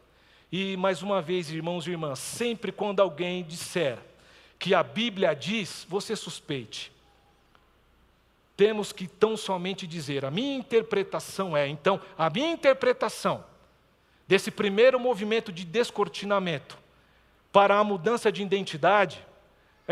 E, 0.50 0.76
mais 0.76 1.02
uma 1.02 1.20
vez, 1.20 1.50
irmãos 1.50 1.86
e 1.86 1.90
irmãs, 1.90 2.18
sempre 2.18 2.70
quando 2.70 3.00
alguém 3.00 3.42
disser 3.42 3.98
que 4.58 4.74
a 4.74 4.82
Bíblia 4.82 5.34
diz, 5.34 5.84
você 5.88 6.14
suspeite. 6.14 6.92
Temos 8.56 8.92
que 8.92 9.08
tão 9.08 9.36
somente 9.36 9.86
dizer, 9.86 10.24
a 10.24 10.30
minha 10.30 10.56
interpretação 10.56 11.56
é, 11.56 11.66
então, 11.66 12.00
a 12.16 12.30
minha 12.30 12.52
interpretação 12.52 13.44
desse 14.28 14.50
primeiro 14.50 15.00
movimento 15.00 15.50
de 15.50 15.64
descortinamento 15.64 16.78
para 17.50 17.78
a 17.78 17.84
mudança 17.84 18.30
de 18.30 18.42
identidade 18.42 19.26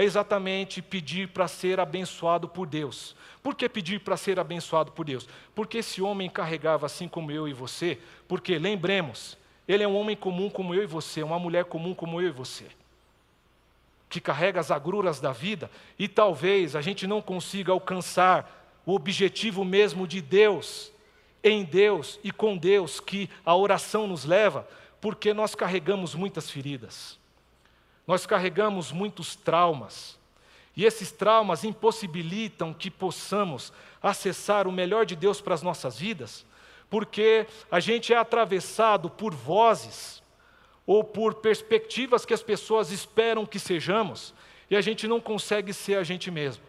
é 0.00 0.04
exatamente 0.04 0.80
pedir 0.80 1.28
para 1.28 1.46
ser 1.46 1.78
abençoado 1.78 2.48
por 2.48 2.66
Deus. 2.66 3.14
Por 3.42 3.54
que 3.54 3.68
pedir 3.68 4.00
para 4.00 4.16
ser 4.16 4.40
abençoado 4.40 4.92
por 4.92 5.04
Deus? 5.04 5.28
Porque 5.54 5.78
esse 5.78 6.00
homem 6.00 6.30
carregava 6.30 6.86
assim 6.86 7.06
como 7.06 7.30
eu 7.30 7.46
e 7.46 7.52
você, 7.52 7.98
porque 8.26 8.58
lembremos, 8.58 9.36
ele 9.68 9.82
é 9.82 9.88
um 9.88 9.94
homem 9.94 10.16
comum 10.16 10.48
como 10.48 10.74
eu 10.74 10.82
e 10.82 10.86
você, 10.86 11.22
uma 11.22 11.38
mulher 11.38 11.66
comum 11.66 11.94
como 11.94 12.18
eu 12.18 12.28
e 12.28 12.32
você, 12.32 12.64
que 14.08 14.22
carrega 14.22 14.58
as 14.58 14.70
agruras 14.70 15.20
da 15.20 15.32
vida 15.32 15.70
e 15.98 16.08
talvez 16.08 16.74
a 16.74 16.80
gente 16.80 17.06
não 17.06 17.20
consiga 17.20 17.70
alcançar 17.70 18.80
o 18.86 18.94
objetivo 18.94 19.66
mesmo 19.66 20.06
de 20.06 20.22
Deus, 20.22 20.90
em 21.44 21.62
Deus 21.62 22.18
e 22.24 22.32
com 22.32 22.56
Deus, 22.56 23.00
que 23.00 23.28
a 23.44 23.54
oração 23.54 24.06
nos 24.06 24.24
leva, 24.24 24.66
porque 24.98 25.34
nós 25.34 25.54
carregamos 25.54 26.14
muitas 26.14 26.50
feridas, 26.50 27.19
nós 28.06 28.26
carregamos 28.26 28.92
muitos 28.92 29.36
traumas, 29.36 30.18
e 30.76 30.84
esses 30.84 31.12
traumas 31.12 31.64
impossibilitam 31.64 32.72
que 32.72 32.90
possamos 32.90 33.72
acessar 34.02 34.66
o 34.66 34.72
melhor 34.72 35.04
de 35.04 35.14
Deus 35.14 35.40
para 35.40 35.54
as 35.54 35.62
nossas 35.62 35.98
vidas, 35.98 36.46
porque 36.88 37.46
a 37.70 37.80
gente 37.80 38.12
é 38.12 38.16
atravessado 38.16 39.10
por 39.10 39.34
vozes 39.34 40.22
ou 40.86 41.04
por 41.04 41.34
perspectivas 41.34 42.24
que 42.24 42.34
as 42.34 42.42
pessoas 42.42 42.90
esperam 42.90 43.46
que 43.46 43.58
sejamos, 43.58 44.34
e 44.68 44.76
a 44.76 44.80
gente 44.80 45.06
não 45.06 45.20
consegue 45.20 45.72
ser 45.72 45.96
a 45.96 46.02
gente 46.02 46.30
mesmo. 46.30 46.64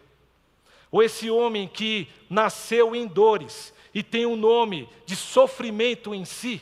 Ou 0.90 1.02
esse 1.02 1.30
homem 1.30 1.66
que 1.66 2.08
nasceu 2.28 2.94
em 2.94 3.06
dores 3.06 3.72
e 3.94 4.02
tem 4.02 4.26
um 4.26 4.36
nome 4.36 4.88
de 5.06 5.16
sofrimento 5.16 6.14
em 6.14 6.24
si, 6.24 6.60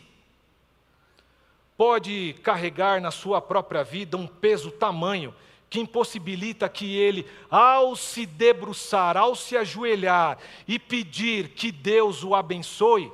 pode 1.81 2.35
carregar 2.43 3.01
na 3.01 3.11
sua 3.11 3.41
própria 3.41 3.83
vida 3.83 4.15
um 4.15 4.27
peso 4.27 4.71
tamanho 4.71 5.35
que 5.71 5.81
impossibilita 5.81 6.69
que 6.69 6.95
ele, 6.95 7.27
ao 7.51 7.97
se 7.97 8.27
debruçar, 8.27 9.17
ao 9.17 9.35
se 9.35 9.57
ajoelhar 9.57 10.37
e 10.69 10.79
pedir 10.79 11.49
que 11.49 11.73
Deus 11.73 12.23
o 12.23 12.35
abençoe, 12.35 13.11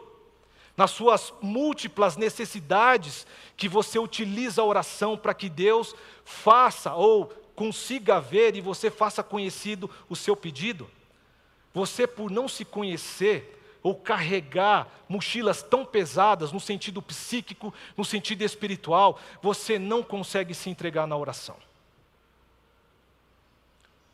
nas 0.76 0.90
suas 0.90 1.32
múltiplas 1.40 2.16
necessidades, 2.16 3.24
que 3.56 3.68
você 3.68 4.00
utiliza 4.00 4.60
a 4.62 4.64
oração 4.64 5.16
para 5.16 5.32
que 5.32 5.48
Deus 5.48 5.94
faça 6.24 6.92
ou 6.92 7.26
consiga 7.54 8.18
ver 8.20 8.56
e 8.56 8.60
você 8.60 8.90
faça 8.90 9.22
conhecido 9.22 9.88
o 10.08 10.16
seu 10.16 10.34
pedido. 10.34 10.90
Você, 11.72 12.04
por 12.04 12.32
não 12.32 12.48
se 12.48 12.64
conhecer, 12.64 13.55
ou 13.86 13.94
carregar 13.94 14.88
mochilas 15.08 15.62
tão 15.62 15.84
pesadas 15.84 16.50
no 16.50 16.58
sentido 16.58 17.00
psíquico, 17.00 17.72
no 17.96 18.04
sentido 18.04 18.42
espiritual, 18.42 19.16
você 19.40 19.78
não 19.78 20.02
consegue 20.02 20.52
se 20.54 20.68
entregar 20.68 21.06
na 21.06 21.16
oração. 21.16 21.54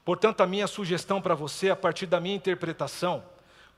Portanto, 0.04 0.42
a 0.42 0.46
minha 0.46 0.66
sugestão 0.66 1.22
para 1.22 1.34
você, 1.34 1.70
a 1.70 1.76
partir 1.76 2.04
da 2.04 2.20
minha 2.20 2.36
interpretação, 2.36 3.24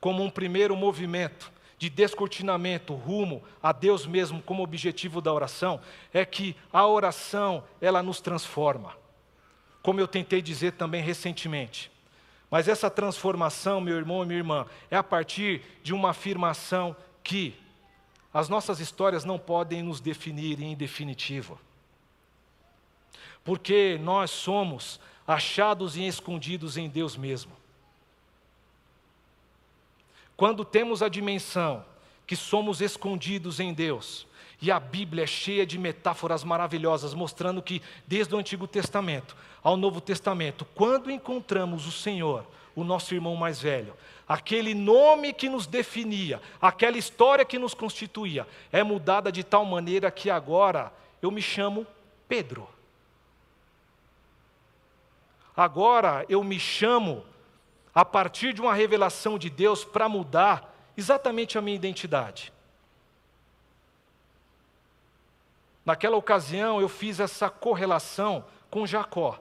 como 0.01 0.25
um 0.25 0.29
primeiro 0.29 0.75
movimento 0.75 1.53
de 1.79 1.89
descortinamento 1.89 2.93
rumo 2.93 3.41
a 3.63 3.71
Deus 3.71 4.05
mesmo 4.05 4.43
como 4.43 4.65
objetivo 4.65 5.21
da 5.21 5.33
oração, 5.33 5.81
é 6.13 6.25
que 6.25 6.57
a 6.73 6.85
oração, 6.89 7.63
ela 7.81 8.03
nos 8.03 8.21
transforma. 8.21 8.97
Como 9.81 10.01
eu 10.01 10.09
tentei 10.09 10.43
dizer 10.43 10.73
também 10.73 11.05
recentemente. 11.05 11.94
Mas 12.55 12.69
essa 12.69 12.89
transformação, 12.89 13.81
meu 13.81 13.97
irmão 13.97 14.23
e 14.23 14.27
minha 14.27 14.39
irmã, 14.39 14.65
é 14.89 14.97
a 14.97 15.03
partir 15.03 15.61
de 15.83 15.93
uma 15.93 16.11
afirmação 16.11 16.95
que 17.21 17.53
as 18.33 18.49
nossas 18.49 18.79
histórias 18.79 19.25
não 19.25 19.41
podem 19.41 19.83
nos 19.83 20.01
definir 20.01 20.63
em 20.63 20.77
definitivo. 20.77 21.59
Porque 23.43 23.99
nós 24.01 24.31
somos 24.31 25.01
achados 25.27 25.97
e 25.97 26.07
escondidos 26.07 26.77
em 26.77 26.89
Deus 26.89 27.17
mesmo. 27.17 27.51
Quando 30.37 30.65
temos 30.65 31.03
a 31.03 31.09
dimensão 31.09 31.85
que 32.25 32.37
somos 32.37 32.81
escondidos 32.81 33.59
em 33.59 33.75
Deus, 33.75 34.29
e 34.61 34.71
a 34.71 34.79
Bíblia 34.79 35.25
é 35.25 35.27
cheia 35.27 35.67
de 35.67 35.79
metáforas 35.79 36.45
maravilhosas, 36.45 37.15
mostrando 37.15 37.63
que 37.63 37.83
desde 38.07 38.35
o 38.35 38.39
Antigo 38.39 38.67
Testamento 38.67 39.37
ao 39.63 39.77
Novo 39.77 40.01
Testamento, 40.01 40.67
quando 40.75 41.11
encontramos 41.11 41.87
o 41.87 41.93
Senhor, 41.93 42.47
o 42.77 42.85
nosso 42.85 43.15
irmão 43.15 43.37
mais 43.37 43.61
velho, 43.61 43.95
aquele 44.29 44.75
nome 44.75 45.33
que 45.33 45.49
nos 45.49 45.67
definia, 45.67 46.41
aquela 46.61 46.99
história 46.99 47.45
que 47.45 47.59
nos 47.59 47.75
constituía, 47.75 48.47
é 48.73 48.83
mudada 48.83 49.31
de 49.31 49.43
tal 49.43 49.65
maneira 49.65 50.11
que 50.11 50.31
agora 50.31 50.93
eu 51.23 51.31
me 51.31 51.41
chamo 51.41 51.87
Pedro. 52.29 52.69
Agora 55.57 56.25
eu 56.29 56.43
me 56.43 56.59
chamo, 56.59 57.25
a 57.95 58.05
partir 58.05 58.53
de 58.53 58.61
uma 58.61 58.75
revelação 58.75 59.39
de 59.39 59.49
Deus, 59.49 59.85
para 59.85 60.09
mudar 60.09 60.75
exatamente 60.97 61.57
a 61.57 61.61
minha 61.61 61.77
identidade. 61.77 62.53
Naquela 65.85 66.17
ocasião 66.17 66.81
eu 66.81 66.89
fiz 66.89 67.21
essa 67.21 67.51
correlação 67.51 68.45
com 68.71 68.87
Jacó, 68.87 69.41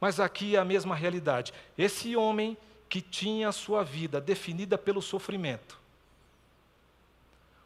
mas 0.00 0.20
aqui 0.20 0.56
é 0.56 0.58
a 0.58 0.64
mesma 0.64 0.94
realidade. 0.94 1.52
Esse 1.76 2.16
homem 2.16 2.56
que 2.88 3.00
tinha 3.00 3.48
a 3.48 3.52
sua 3.52 3.82
vida 3.82 4.20
definida 4.20 4.78
pelo 4.78 5.02
sofrimento, 5.02 5.78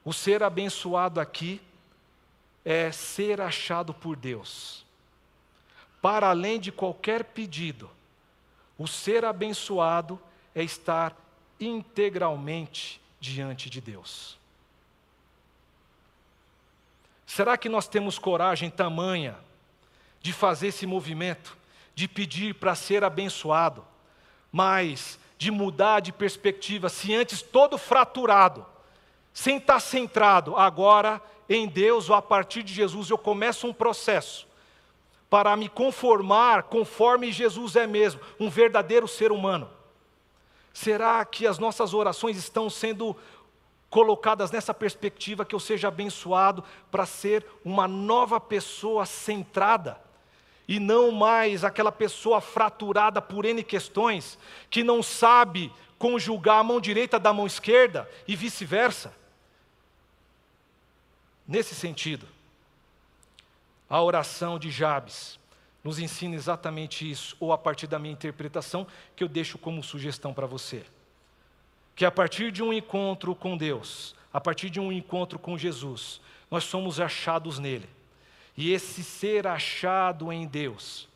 o 0.05 0.13
ser 0.13 0.43
abençoado 0.43 1.21
aqui 1.21 1.61
é 2.65 2.91
ser 2.93 3.41
achado 3.41 3.93
por 3.93 4.17
Deus 4.17 4.85
para 6.05 6.29
além 6.29 6.61
de 6.61 6.71
qualquer 6.71 7.25
pedido. 7.25 7.91
O 8.77 8.87
ser 8.87 9.25
abençoado 9.25 10.21
é 10.55 10.63
estar 10.63 11.17
integralmente 11.59 13.01
diante 13.19 13.71
de 13.71 13.81
Deus. 13.81 14.39
Será 17.35 17.59
que 17.59 17.69
nós 17.69 17.89
temos 17.89 18.17
coragem 18.17 18.71
tamanha 18.71 19.37
de 20.21 20.33
fazer 20.33 20.69
esse 20.69 20.87
movimento, 20.87 21.57
de 21.93 22.07
pedir 22.07 22.55
para 22.55 22.77
ser 22.77 23.03
abençoado, 23.03 23.85
mas 24.53 25.19
de 25.37 25.51
mudar 25.51 25.99
de 25.99 26.13
perspectiva, 26.13 26.89
se 26.89 27.13
antes 27.13 27.43
todo 27.43 27.77
fraturado, 27.77 28.65
sem 29.33 29.57
estar 29.57 29.81
centrado, 29.81 30.57
agora 30.57 31.21
em 31.49 31.67
Deus 31.67 32.09
ou 32.09 32.15
a 32.15 32.23
partir 32.23 32.63
de 32.63 32.73
Jesus 32.73 33.11
eu 33.11 33.19
começo 33.19 33.67
um 33.67 33.73
processo 33.73 34.47
para 35.29 35.57
me 35.57 35.69
conformar 35.69 36.63
conforme 36.63 37.33
Jesus 37.33 37.75
é 37.75 37.85
mesmo, 37.85 38.21
um 38.39 38.49
verdadeiro 38.49 39.09
ser 39.09 39.33
humano? 39.33 39.69
Será 40.73 41.25
que 41.25 41.49
as 41.49 41.59
nossas 41.59 41.95
orações 41.95 42.37
estão 42.37 42.71
sendo 42.71 43.17
colocadas 43.95 44.51
nessa 44.51 44.75
perspectiva 44.75 45.45
que 45.45 45.55
eu 45.55 45.61
seja 45.61 45.87
abençoado 45.87 46.65
para 46.91 47.07
ser 47.07 47.47
uma 47.65 47.87
nova 47.87 48.41
pessoa 48.41 49.07
centrada? 49.07 50.01
E 50.67 50.81
não 50.81 51.13
mais 51.13 51.63
aquela 51.63 51.93
pessoa 51.93 52.41
fraturada 52.41 53.23
por 53.23 53.45
N 53.45 53.63
questões, 53.63 54.37
que 54.69 54.83
não 54.83 55.01
sabe 55.01 55.73
conjugar 55.97 56.59
a 56.59 56.65
mão 56.65 56.81
direita 56.81 57.21
da 57.21 57.33
mão 57.33 57.47
esquerda 57.47 58.11
e 58.27 58.35
vice-versa. 58.35 59.15
Nesse 61.47 61.73
sentido, 61.73 62.27
a 63.89 64.03
oração 64.03 64.59
de 64.59 64.73
Jabes 64.73 65.39
nos 65.85 66.01
ensina 66.01 66.35
exatamente 66.35 67.09
isso, 67.09 67.37
ou 67.39 67.53
a 67.53 67.59
partir 67.59 67.87
da 67.87 68.01
minha 68.01 68.13
interpretação, 68.13 68.89
que 69.15 69.23
eu 69.23 69.29
deixo 69.29 69.57
como 69.57 69.85
sugestão 69.85 70.35
para 70.35 70.47
você. 70.47 70.85
Que 71.95 72.05
a 72.05 72.11
partir 72.11 72.51
de 72.51 72.63
um 72.63 72.73
encontro 72.73 73.35
com 73.35 73.57
Deus, 73.57 74.15
a 74.33 74.41
partir 74.41 74.69
de 74.69 74.81
um 74.81 74.91
encontro 74.91 75.39
com 75.39 75.57
Jesus, 75.57 76.21
nós 76.51 76.65
somos 76.65 76.99
achados 76.99 77.59
nele. 77.59 77.89
E 78.57 78.73
esse 78.73 79.03
ser 79.03 79.47
achado 79.47 80.33
em 80.33 80.47
Deus 80.47 81.09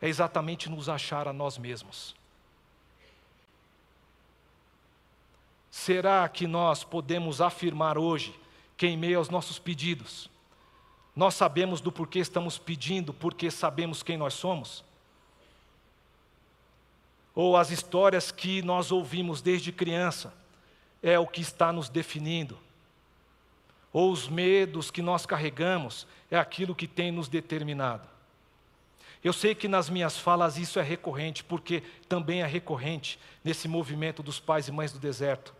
é 0.00 0.08
exatamente 0.08 0.68
nos 0.68 0.88
achar 0.88 1.26
a 1.26 1.32
nós 1.32 1.58
mesmos. 1.58 2.14
Será 5.70 6.28
que 6.28 6.46
nós 6.46 6.82
podemos 6.82 7.40
afirmar 7.40 7.98
hoje 7.98 8.34
que, 8.76 8.86
em 8.86 8.96
meio 8.96 9.18
aos 9.18 9.28
nossos 9.28 9.58
pedidos, 9.58 10.30
nós 11.14 11.34
sabemos 11.34 11.80
do 11.80 11.90
porquê 11.90 12.20
estamos 12.20 12.58
pedindo, 12.58 13.12
porque 13.12 13.50
sabemos 13.50 14.02
quem 14.02 14.16
nós 14.16 14.34
somos? 14.34 14.84
Ou 17.38 17.56
as 17.56 17.70
histórias 17.70 18.32
que 18.32 18.62
nós 18.62 18.90
ouvimos 18.90 19.40
desde 19.40 19.70
criança 19.70 20.34
é 21.00 21.16
o 21.20 21.24
que 21.24 21.40
está 21.40 21.72
nos 21.72 21.88
definindo? 21.88 22.58
Ou 23.92 24.10
os 24.10 24.26
medos 24.26 24.90
que 24.90 25.00
nós 25.00 25.24
carregamos 25.24 26.04
é 26.32 26.36
aquilo 26.36 26.74
que 26.74 26.88
tem 26.88 27.12
nos 27.12 27.28
determinado? 27.28 28.08
Eu 29.22 29.32
sei 29.32 29.54
que 29.54 29.68
nas 29.68 29.88
minhas 29.88 30.18
falas 30.18 30.58
isso 30.58 30.80
é 30.80 30.82
recorrente, 30.82 31.44
porque 31.44 31.84
também 32.08 32.42
é 32.42 32.46
recorrente 32.46 33.20
nesse 33.44 33.68
movimento 33.68 34.20
dos 34.20 34.40
pais 34.40 34.66
e 34.66 34.72
mães 34.72 34.90
do 34.90 34.98
deserto. 34.98 35.54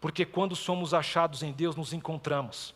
Porque 0.00 0.24
quando 0.24 0.54
somos 0.54 0.94
achados 0.94 1.42
em 1.42 1.50
Deus, 1.50 1.74
nos 1.74 1.92
encontramos. 1.92 2.72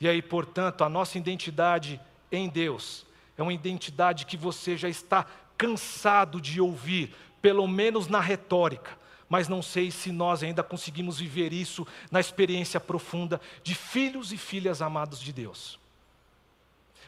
E 0.00 0.06
aí, 0.06 0.22
portanto, 0.22 0.84
a 0.84 0.88
nossa 0.88 1.18
identidade 1.18 2.00
em 2.30 2.48
Deus 2.48 3.04
é 3.36 3.42
uma 3.42 3.52
identidade 3.52 4.24
que 4.24 4.36
você 4.36 4.76
já 4.76 4.88
está 4.88 5.26
cansado 5.58 6.40
de 6.40 6.60
ouvir, 6.60 7.12
pelo 7.42 7.66
menos 7.66 8.06
na 8.06 8.20
retórica, 8.20 8.96
mas 9.28 9.48
não 9.48 9.60
sei 9.60 9.90
se 9.90 10.12
nós 10.12 10.42
ainda 10.42 10.62
conseguimos 10.62 11.18
viver 11.18 11.52
isso 11.52 11.86
na 12.10 12.20
experiência 12.20 12.78
profunda 12.78 13.40
de 13.62 13.74
filhos 13.74 14.32
e 14.32 14.38
filhas 14.38 14.80
amados 14.80 15.20
de 15.20 15.32
Deus. 15.32 15.78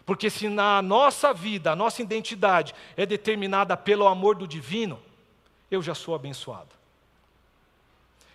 Porque 0.04 0.28
se 0.28 0.48
na 0.48 0.82
nossa 0.82 1.32
vida, 1.32 1.72
a 1.72 1.76
nossa 1.76 2.02
identidade 2.02 2.74
é 2.96 3.06
determinada 3.06 3.76
pelo 3.76 4.06
amor 4.06 4.34
do 4.34 4.46
divino, 4.46 5.00
eu 5.70 5.82
já 5.82 5.94
sou 5.94 6.14
abençoado. 6.14 6.74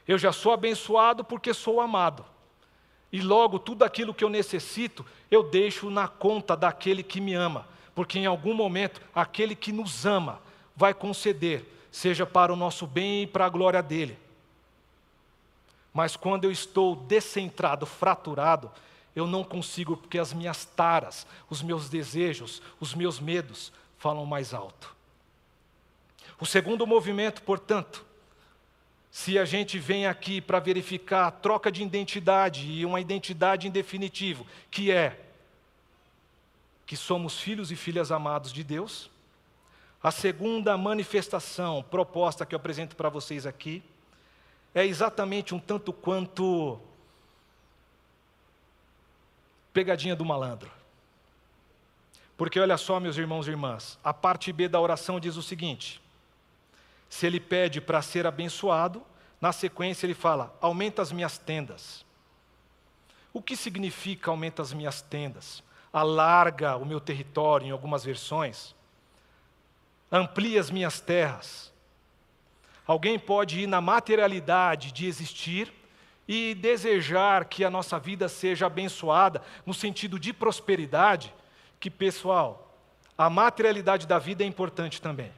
Eu 0.08 0.18
já 0.18 0.32
sou 0.32 0.52
abençoado 0.52 1.24
porque 1.24 1.54
sou 1.54 1.80
amado. 1.80 2.26
E 3.12 3.22
logo 3.22 3.60
tudo 3.60 3.84
aquilo 3.84 4.14
que 4.14 4.24
eu 4.24 4.30
necessito, 4.30 5.06
eu 5.30 5.44
deixo 5.44 5.90
na 5.90 6.08
conta 6.08 6.56
daquele 6.56 7.04
que 7.04 7.20
me 7.20 7.34
ama, 7.34 7.68
porque 7.94 8.20
em 8.20 8.26
algum 8.26 8.54
momento 8.54 9.02
aquele 9.14 9.56
que 9.56 9.72
nos 9.72 10.06
ama 10.06 10.42
vai 10.76 10.94
conceder, 10.94 11.66
seja 11.92 12.26
para 12.26 12.54
o 12.54 12.56
nosso 12.56 12.86
bem 12.86 13.24
e 13.24 13.28
para 13.28 13.46
a 13.46 13.50
glória 13.50 13.82
dele. 13.82 14.18
Mas 15.94 16.16
quando 16.16 16.46
eu 16.46 16.52
estou 16.52 16.96
descentrado, 16.96 17.86
fraturado, 17.86 18.72
eu 19.16 19.26
não 19.26 19.44
consigo, 19.44 19.98
porque 19.98 20.20
as 20.20 20.34
minhas 20.34 20.66
taras, 20.66 21.26
os 21.50 21.62
meus 21.62 21.90
desejos, 21.90 22.62
os 22.80 22.94
meus 22.94 23.20
medos 23.20 23.72
falam 23.98 24.26
mais 24.26 24.54
alto. 24.54 24.96
O 26.40 26.46
segundo 26.46 26.88
movimento, 26.88 27.42
portanto, 27.42 28.06
se 29.12 29.38
a 29.38 29.44
gente 29.44 29.80
vem 29.80 30.06
aqui 30.06 30.40
para 30.40 30.60
verificar 30.60 31.28
a 31.28 31.32
troca 31.32 31.72
de 31.72 31.82
identidade 31.82 32.72
e 32.72 32.86
uma 32.86 33.02
identidade 33.02 33.68
em 33.68 33.72
definitivo, 33.72 34.46
que 34.70 34.92
é 34.92 35.20
que 36.86 36.96
somos 36.96 37.40
filhos 37.40 37.72
e 37.72 37.76
filhas 37.76 38.12
amados 38.12 38.54
de 38.54 38.64
Deus, 38.64 39.10
a 40.02 40.12
segunda 40.12 40.78
manifestação 40.78 41.84
proposta 41.84 42.46
que 42.46 42.56
eu 42.56 42.58
apresento 42.58 42.96
para 42.96 43.10
vocês 43.10 43.46
aqui 43.46 43.84
é 44.74 44.86
exatamente 44.86 45.54
um 45.54 45.60
tanto 45.60 45.92
quanto 45.92 46.80
pegadinha 49.74 50.16
do 50.16 50.24
malandro. 50.24 50.72
Porque 52.38 52.60
olha 52.60 52.78
só, 52.78 53.00
meus 53.00 53.18
irmãos 53.18 53.48
e 53.48 53.52
irmãs, 53.52 54.00
a 54.02 54.14
parte 54.14 54.54
B 54.54 54.70
da 54.70 54.80
oração 54.80 55.20
diz 55.20 55.36
o 55.36 55.44
seguinte: 55.44 56.02
se 57.10 57.26
ele 57.28 57.40
pede 57.40 57.82
para 57.82 58.02
ser 58.02 58.26
abençoado, 58.26 59.04
na 59.42 59.52
sequência 59.52 60.06
ele 60.06 60.14
fala: 60.14 60.56
aumenta 60.62 61.02
as 61.02 61.12
minhas 61.12 61.38
tendas. 61.38 62.06
O 63.34 63.42
que 63.42 63.58
significa 63.58 64.32
aumenta 64.32 64.62
as 64.62 64.72
minhas 64.72 65.02
tendas? 65.02 65.62
Alarga 65.92 66.78
o 66.78 66.86
meu 66.86 67.02
território, 67.02 67.68
em 67.68 67.72
algumas 67.72 68.06
versões. 68.06 68.74
Amplia 70.12 70.60
as 70.60 70.72
minhas 70.72 71.00
terras. 71.00 71.72
Alguém 72.86 73.20
pode 73.20 73.60
ir 73.60 73.68
na 73.68 73.80
materialidade 73.80 74.92
de 74.92 75.06
existir 75.06 75.72
e 76.28 76.56
desejar 76.56 77.46
que 77.46 77.64
a 77.64 77.70
nossa 77.70 78.00
vida 78.00 78.28
seja 78.28 78.68
abençoada, 78.68 79.42
no 79.66 79.74
sentido 79.74 80.20
de 80.20 80.34
prosperidade, 80.34 81.34
que, 81.80 81.90
pessoal, 81.90 82.76
a 83.18 83.30
materialidade 83.30 84.08
da 84.08 84.20
vida 84.20 84.44
é 84.44 84.48
importante 84.48 85.02
também. 85.02 85.32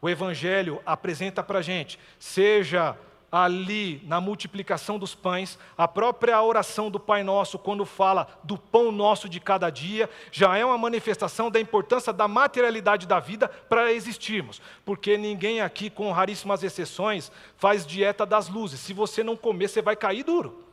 O 0.00 0.08
Evangelho 0.08 0.80
apresenta 0.86 1.42
para 1.42 1.60
gente, 1.60 1.98
seja 2.18 2.96
ali 3.30 4.02
na 4.06 4.20
multiplicação 4.20 4.98
dos 4.98 5.14
pães, 5.14 5.58
a 5.78 5.86
própria 5.86 6.42
oração 6.42 6.90
do 6.90 6.98
Pai 6.98 7.22
Nosso, 7.22 7.58
quando 7.58 7.84
fala 7.84 8.26
do 8.42 8.58
pão 8.58 8.90
nosso 8.90 9.28
de 9.28 9.38
cada 9.38 9.70
dia, 9.70 10.10
já 10.32 10.56
é 10.56 10.64
uma 10.64 10.76
manifestação 10.76 11.50
da 11.50 11.60
importância 11.60 12.12
da 12.12 12.26
materialidade 12.26 13.06
da 13.06 13.20
vida 13.20 13.48
para 13.48 13.92
existirmos. 13.92 14.60
Porque 14.84 15.16
ninguém 15.16 15.60
aqui, 15.60 15.88
com 15.88 16.10
raríssimas 16.10 16.64
exceções, 16.64 17.30
faz 17.56 17.86
dieta 17.86 18.26
das 18.26 18.48
luzes. 18.48 18.80
Se 18.80 18.92
você 18.92 19.22
não 19.22 19.36
comer, 19.36 19.68
você 19.68 19.80
vai 19.80 19.94
cair 19.94 20.24
duro. 20.24 20.64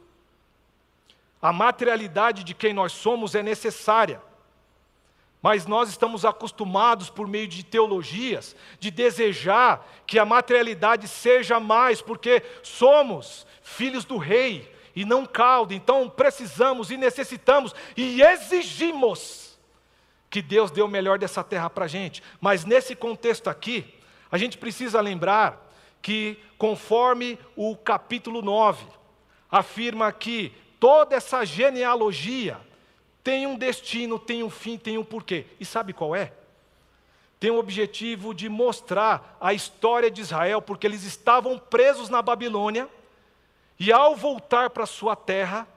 A 1.40 1.54
materialidade 1.54 2.44
de 2.44 2.56
quem 2.56 2.74
nós 2.74 2.92
somos 2.92 3.36
é 3.36 3.44
necessária. 3.44 4.20
Mas 5.42 5.66
nós 5.66 5.90
estamos 5.90 6.26
acostumados, 6.26 7.10
por 7.10 7.28
meio 7.28 7.48
de 7.48 7.64
teologias, 7.64 8.56
de 8.80 8.90
desejar 8.90 9.88
que 10.06 10.18
a 10.18 10.26
materialidade 10.26 11.08
seja 11.08 11.60
mais, 11.60 12.02
porque 12.02 12.44
somos 12.64 13.46
filhos 13.62 14.04
do 14.04 14.18
rei 14.18 14.74
e 14.96 15.06
não 15.06 15.26
caldo, 15.26 15.74
então 15.74 16.10
precisamos 16.10 16.90
e 16.90 16.98
necessitamos 16.98 17.76
e 17.96 18.22
exigimos 18.22 19.58
que 20.30 20.42
Deus 20.42 20.72
dê 20.72 20.82
o 20.82 20.88
melhor 20.88 21.20
dessa 21.20 21.44
terra 21.44 21.70
para 21.70 21.86
a 21.86 21.88
gente. 21.88 22.24
Mas 22.42 22.66
nesse 22.66 22.96
contexto 22.96 23.48
aqui, 23.48 23.86
a 24.32 24.38
gente 24.38 24.58
precisa 24.58 25.00
lembrar 25.00 25.72
que, 26.02 26.40
conforme 26.58 27.40
o 27.56 27.76
capítulo 27.78 28.42
9, 28.42 28.86
afirma 29.50 30.12
que 30.12 30.52
toda 30.80 31.16
essa 31.16 31.46
genealogia, 31.46 32.60
tem 33.28 33.46
um 33.46 33.58
destino, 33.58 34.18
tem 34.18 34.42
um 34.42 34.50
fim, 34.50 34.78
tem 34.78 34.98
um 34.98 35.04
porquê. 35.04 35.48
E 35.60 35.66
sabe 35.66 35.92
qual 35.92 36.16
é? 36.16 36.32
Tem 37.38 37.52
o 37.52 37.60
objetivo 37.60 38.34
de 38.34 38.48
mostrar 38.48 39.38
a 39.42 39.54
história 39.54 40.10
de 40.10 40.22
Israel, 40.22 40.62
porque 40.62 40.88
eles 40.88 41.04
estavam 41.04 41.60
presos 41.60 42.08
na 42.08 42.22
Babilônia, 42.22 42.88
e 43.78 43.92
ao 43.92 44.16
voltar 44.16 44.70
para 44.70 44.86
sua 44.86 45.14
terra, 45.14 45.68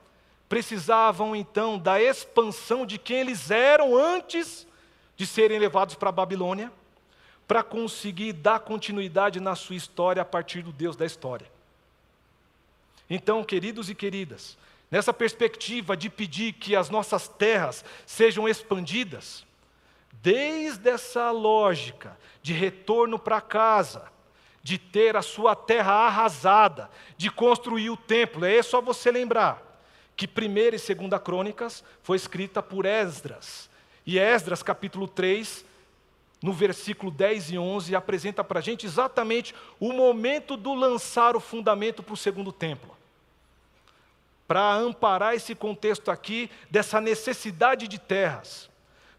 precisavam 0.49 1.35
então 1.35 1.77
da 1.77 2.01
expansão 2.01 2.87
de 2.87 2.99
quem 2.99 3.17
eles 3.17 3.51
eram 3.51 3.97
antes 3.97 4.65
de 5.17 5.27
serem 5.27 5.59
levados 5.59 5.97
para 5.97 6.11
a 6.11 6.13
Babilônia, 6.13 6.71
para 7.49 7.65
conseguir 7.65 8.33
dar 8.33 8.61
continuidade 8.61 9.41
na 9.41 9.57
sua 9.57 9.75
história 9.75 10.23
a 10.23 10.25
partir 10.25 10.63
do 10.63 10.71
Deus 10.71 10.95
da 10.95 11.05
história. 11.05 11.51
Então, 13.11 13.43
queridos 13.43 13.91
e 13.91 13.95
queridas, 13.97 14.57
nessa 14.91 15.13
perspectiva 15.13 15.97
de 15.97 16.11
pedir 16.11 16.55
que 16.55 16.75
as 16.75 16.91
nossas 16.91 17.29
terras 17.29 17.85
sejam 18.05 18.49
expandidas, 18.49 19.47
desde 20.23 20.91
essa 20.91 21.31
lógica 21.31 22.19
de 22.43 22.53
retorno 22.53 23.19
para 23.19 23.41
casa, 23.41 24.11
de 24.63 24.77
ter 24.77 25.17
a 25.17 25.23
sua 25.23 25.55
terra 25.55 25.93
arrasada, 25.93 26.91
de 27.17 27.31
construir 27.31 27.89
o 27.89 27.97
templo, 27.97 28.45
é 28.45 28.63
só 28.63 28.81
você 28.81 29.11
lembrar 29.11 29.63
que 30.17 30.29
primeira 30.29 30.77
e 30.77 30.79
segunda 30.79 31.19
crônicas 31.19 31.83
foi 32.03 32.17
escrita 32.17 32.63
por 32.63 32.85
Esdras. 32.85 33.71
E 34.05 34.19
Esdras, 34.19 34.63
capítulo 34.63 35.09
3, 35.09 35.65
no 36.43 36.53
versículo 36.53 37.11
10 37.11 37.53
e 37.53 37.59
11, 37.59 37.95
apresenta 37.95 38.45
para 38.45 38.59
a 38.59 38.63
gente 38.63 38.85
exatamente 38.85 39.55
o 39.79 39.93
momento 39.93 40.59
do 40.59 40.75
lançar 40.75 41.37
o 41.37 41.41
fundamento 41.41 42.03
para 42.03 42.15
o 42.15 42.19
segundo 42.19 42.53
templo 42.53 43.00
para 44.51 44.75
amparar 44.75 45.37
esse 45.37 45.55
contexto 45.55 46.11
aqui 46.11 46.51
dessa 46.69 47.01
necessidade 47.01 47.87
de 47.87 48.01
terras. 48.01 48.69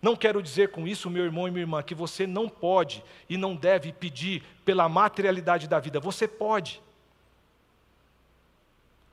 Não 0.02 0.14
quero 0.14 0.44
dizer 0.44 0.72
com 0.72 0.86
isso, 0.86 1.10
meu 1.10 1.24
irmão 1.24 1.48
e 1.48 1.52
minha 1.52 1.64
irmã, 1.64 1.82
que 1.82 1.96
você 1.96 2.28
não 2.28 2.50
pode 2.50 3.02
e 3.30 3.38
não 3.38 3.56
deve 3.56 3.94
pedir 3.94 4.44
pela 4.66 4.90
materialidade 4.90 5.70
da 5.70 5.80
vida. 5.80 6.02
Você 6.02 6.28
pode. 6.28 6.82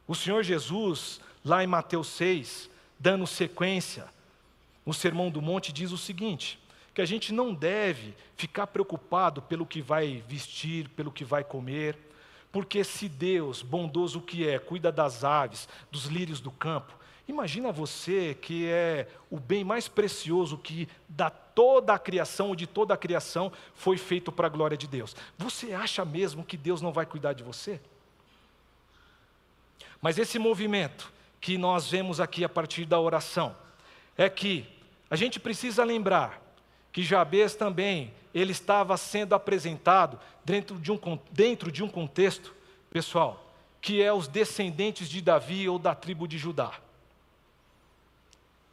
O 0.08 0.14
Senhor 0.16 0.42
Jesus, 0.42 1.20
lá 1.44 1.62
em 1.62 1.68
Mateus 1.68 2.08
6, 2.08 2.68
dando 2.98 3.24
sequência 3.24 4.04
no 4.84 4.92
Sermão 4.92 5.30
do 5.30 5.40
Monte, 5.40 5.72
diz 5.72 5.92
o 5.92 5.96
seguinte: 5.96 6.58
que 6.92 7.00
a 7.00 7.06
gente 7.06 7.32
não 7.32 7.54
deve 7.54 8.12
ficar 8.34 8.66
preocupado 8.66 9.40
pelo 9.40 9.64
que 9.64 9.80
vai 9.80 10.20
vestir, 10.26 10.88
pelo 10.88 11.12
que 11.12 11.24
vai 11.24 11.44
comer, 11.44 11.96
porque 12.50 12.82
se 12.82 13.08
Deus, 13.08 13.62
bondoso 13.62 14.20
que 14.20 14.46
é, 14.46 14.58
cuida 14.58 14.90
das 14.90 15.24
aves, 15.24 15.68
dos 15.90 16.06
lírios 16.06 16.40
do 16.40 16.50
campo, 16.50 16.94
imagina 17.26 17.70
você 17.70 18.36
que 18.40 18.66
é 18.66 19.08
o 19.30 19.38
bem 19.38 19.62
mais 19.62 19.86
precioso 19.86 20.56
que 20.56 20.88
da 21.08 21.30
toda 21.30 21.92
a 21.92 21.98
criação 21.98 22.48
ou 22.48 22.56
de 22.56 22.66
toda 22.66 22.94
a 22.94 22.96
criação 22.96 23.52
foi 23.74 23.98
feito 23.98 24.30
para 24.30 24.46
a 24.46 24.50
glória 24.50 24.76
de 24.76 24.86
Deus. 24.86 25.14
Você 25.36 25.72
acha 25.72 26.04
mesmo 26.04 26.44
que 26.44 26.56
Deus 26.56 26.80
não 26.80 26.92
vai 26.92 27.04
cuidar 27.04 27.32
de 27.32 27.42
você? 27.42 27.80
Mas 30.00 30.18
esse 30.18 30.38
movimento 30.38 31.12
que 31.40 31.58
nós 31.58 31.90
vemos 31.90 32.20
aqui 32.20 32.44
a 32.44 32.48
partir 32.48 32.84
da 32.84 33.00
oração 33.00 33.56
é 34.16 34.28
que 34.28 34.66
a 35.10 35.16
gente 35.16 35.40
precisa 35.40 35.84
lembrar 35.84 36.47
que 36.98 37.04
Jabez 37.04 37.54
também 37.54 38.12
ele 38.34 38.50
estava 38.50 38.96
sendo 38.96 39.32
apresentado 39.32 40.18
dentro 40.44 40.80
de 40.80 40.90
um, 40.90 40.98
dentro 41.30 41.70
de 41.70 41.84
um 41.84 41.88
contexto, 41.88 42.52
pessoal, 42.90 43.54
que 43.80 44.02
é 44.02 44.12
os 44.12 44.26
descendentes 44.26 45.08
de 45.08 45.22
Davi 45.22 45.68
ou 45.68 45.78
da 45.78 45.94
tribo 45.94 46.26
de 46.26 46.36
Judá. 46.36 46.72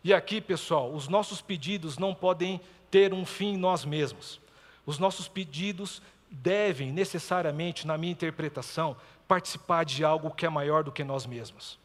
E 0.03 0.11
aqui, 0.11 0.41
pessoal, 0.41 0.91
os 0.91 1.07
nossos 1.07 1.39
pedidos 1.39 1.99
não 1.99 2.15
podem 2.15 2.59
ter 2.89 3.13
um 3.13 3.27
fim 3.27 3.53
em 3.53 3.57
nós 3.57 3.85
mesmos. 3.85 4.41
Os 4.87 4.97
nossos 4.97 5.27
pedidos 5.27 6.01
devem 6.31 6.91
necessariamente, 6.91 7.85
na 7.85 7.95
minha 7.95 8.11
interpretação, 8.11 8.97
participar 9.27 9.85
de 9.85 10.03
algo 10.03 10.31
que 10.31 10.47
é 10.47 10.49
maior 10.49 10.83
do 10.83 10.91
que 10.91 11.03
nós 11.03 11.27
mesmos. 11.27 11.77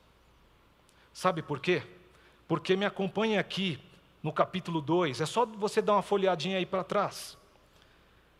Sabe 1.12 1.42
por 1.42 1.60
quê? 1.60 1.82
Porque 2.48 2.76
me 2.76 2.86
acompanhe 2.86 3.36
aqui 3.36 3.78
no 4.22 4.32
capítulo 4.32 4.80
2, 4.80 5.20
é 5.20 5.26
só 5.26 5.46
você 5.46 5.80
dar 5.80 5.94
uma 5.94 6.02
folhadinha 6.02 6.58
aí 6.58 6.66
para 6.66 6.84
trás. 6.84 7.38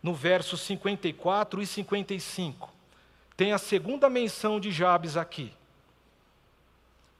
No 0.01 0.13
verso 0.13 0.57
54 0.57 1.61
e 1.61 1.67
55, 1.67 2.71
tem 3.35 3.53
a 3.53 3.57
segunda 3.57 4.09
menção 4.09 4.59
de 4.59 4.71
Jabes 4.71 5.17
aqui. 5.17 5.53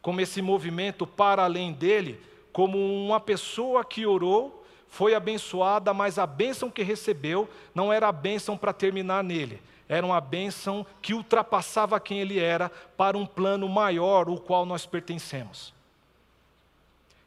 Como 0.02 0.21
esse 0.21 0.41
movimento 0.41 1.06
para 1.06 1.43
além 1.43 1.74
dele, 1.74 2.19
como 2.52 2.78
uma 2.78 3.19
pessoa 3.19 3.86
que 3.86 4.06
orou, 4.06 4.65
foi 4.88 5.15
abençoada, 5.15 5.93
mas 5.93 6.19
a 6.19 6.28
bênção 6.28 6.69
que 6.69 6.84
recebeu 6.84 7.50
não 7.74 7.93
era 7.93 8.10
a 8.10 8.12
bênção 8.12 8.58
para 8.58 8.74
terminar 8.74 9.24
nele, 9.24 9.62
era 9.88 10.06
uma 10.06 10.19
bênção 10.19 10.86
que 11.02 11.13
ultrapassava 11.13 12.00
quem 12.00 12.19
ele 12.19 12.39
era 12.39 12.69
para 12.97 13.17
um 13.17 13.26
plano 13.26 13.69
maior, 13.69 14.30
o 14.30 14.39
qual 14.39 14.65
nós 14.65 14.86
pertencemos. 14.86 15.74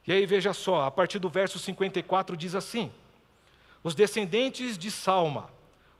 E 0.06 0.12
aí 0.12 0.26
veja 0.26 0.52
só, 0.52 0.82
a 0.82 0.90
partir 0.90 1.18
do 1.18 1.28
verso 1.28 1.58
54 1.58 2.36
diz 2.36 2.54
assim: 2.54 2.92
Os 3.82 3.94
descendentes 3.94 4.76
de 4.76 4.90
Salma, 4.90 5.50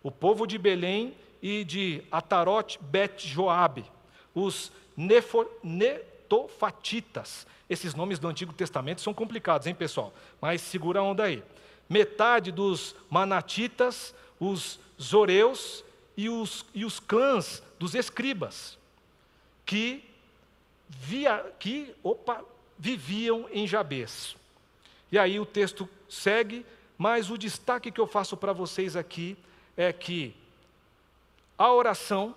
o 0.03 0.11
povo 0.11 0.47
de 0.47 0.59
Belém 0.59 1.14
e 1.43 1.64
de 1.64 2.03
Atarote 2.11 2.79
Bet 2.83 3.27
Joabe, 3.27 3.85
os 4.35 4.71
Nefor, 4.97 5.51
Netofatitas. 5.62 7.47
Esses 7.69 7.95
nomes 7.95 8.19
do 8.19 8.29
Antigo 8.29 8.53
Testamento 8.53 9.01
são 9.01 9.14
complicados, 9.14 9.67
hein, 9.67 9.75
pessoal? 9.75 10.12
Mas 10.40 10.61
segura 10.61 11.01
a 11.01 11.03
onda 11.03 11.25
aí. 11.25 11.43
Metade 11.88 12.53
dos 12.53 12.95
Manatitas, 13.09 14.14
os 14.38 14.79
Zoreus 15.01 15.83
e 16.17 16.29
os, 16.29 16.67
e 16.75 16.85
os 16.85 17.01
clãs 17.01 17.62
dos 17.79 17.95
escribas, 17.95 18.79
que, 19.67 20.05
via, 20.88 21.53
que 21.59 21.95
opa, 22.03 22.45
viviam 22.79 23.47
em 23.53 23.67
Jabes. 23.67 24.37
E 25.11 25.19
aí 25.19 25.39
o 25.39 25.47
texto 25.47 25.89
segue, 26.09 26.65
mas 26.99 27.31
o 27.31 27.39
destaque 27.39 27.91
que 27.91 28.01
eu 28.01 28.07
faço 28.07 28.37
para 28.37 28.53
vocês 28.53 28.97
aqui 28.97 29.37
é 29.77 29.93
que 29.93 30.35
a 31.57 31.73
oração, 31.73 32.35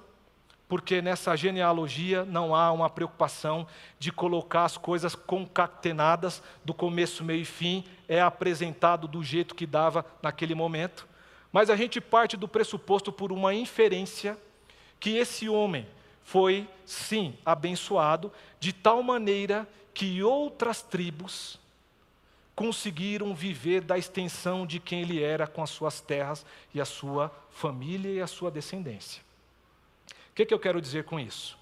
porque 0.67 1.01
nessa 1.01 1.35
genealogia 1.35 2.23
não 2.23 2.53
há 2.53 2.71
uma 2.71 2.89
preocupação 2.89 3.67
de 3.97 4.11
colocar 4.11 4.65
as 4.65 4.77
coisas 4.77 5.15
concatenadas 5.15 6.43
do 6.63 6.73
começo, 6.73 7.23
meio 7.23 7.41
e 7.41 7.45
fim, 7.45 7.83
é 8.07 8.21
apresentado 8.21 9.07
do 9.07 9.23
jeito 9.23 9.55
que 9.55 9.65
dava 9.65 10.05
naquele 10.21 10.53
momento. 10.53 11.07
Mas 11.51 11.69
a 11.69 11.75
gente 11.75 11.99
parte 11.99 12.37
do 12.37 12.47
pressuposto 12.47 13.11
por 13.11 13.31
uma 13.31 13.53
inferência 13.53 14.37
que 14.99 15.17
esse 15.17 15.49
homem 15.49 15.87
foi, 16.23 16.67
sim, 16.85 17.35
abençoado 17.45 18.31
de 18.59 18.73
tal 18.73 19.01
maneira 19.01 19.67
que 19.97 20.21
outras 20.21 20.83
tribos 20.83 21.59
conseguiram 22.55 23.33
viver 23.33 23.81
da 23.81 23.97
extensão 23.97 24.63
de 24.63 24.79
quem 24.79 25.01
ele 25.01 25.23
era 25.23 25.47
com 25.47 25.63
as 25.63 25.71
suas 25.71 25.99
terras 25.99 26.45
e 26.71 26.79
a 26.79 26.85
sua 26.85 27.35
família 27.49 28.11
e 28.11 28.21
a 28.21 28.27
sua 28.27 28.51
descendência. 28.51 29.23
O 30.29 30.35
que, 30.35 30.45
que 30.45 30.53
eu 30.53 30.59
quero 30.59 30.79
dizer 30.79 31.05
com 31.05 31.19
isso? 31.19 31.57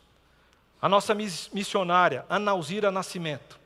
A 0.82 0.90
nossa 0.90 1.16
missionária, 1.16 2.26
Analzira 2.28 2.92
Nascimento, 2.92 3.58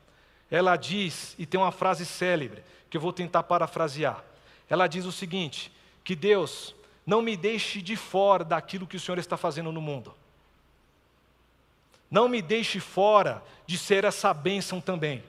ela 0.48 0.76
diz, 0.76 1.34
e 1.36 1.44
tem 1.44 1.58
uma 1.58 1.72
frase 1.72 2.06
célebre, 2.06 2.62
que 2.88 2.96
eu 2.96 3.00
vou 3.00 3.12
tentar 3.12 3.42
parafrasear. 3.42 4.24
Ela 4.68 4.86
diz 4.86 5.04
o 5.04 5.10
seguinte: 5.10 5.72
que 6.04 6.14
Deus 6.14 6.76
não 7.04 7.20
me 7.20 7.36
deixe 7.36 7.82
de 7.82 7.96
fora 7.96 8.44
daquilo 8.44 8.86
que 8.86 8.96
o 8.96 9.00
Senhor 9.00 9.18
está 9.18 9.36
fazendo 9.36 9.72
no 9.72 9.80
mundo. 9.80 10.14
Não 12.10 12.28
me 12.28 12.42
deixe 12.42 12.80
fora 12.80 13.42
de 13.66 13.78
ser 13.78 14.04
essa 14.04 14.34
bênção 14.34 14.80
também. 14.80 15.22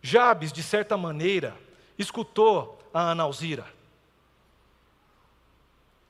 Jabes, 0.00 0.52
de 0.52 0.62
certa 0.62 0.96
maneira, 0.96 1.56
escutou 1.98 2.78
a 2.94 3.10
Analzira. 3.10 3.66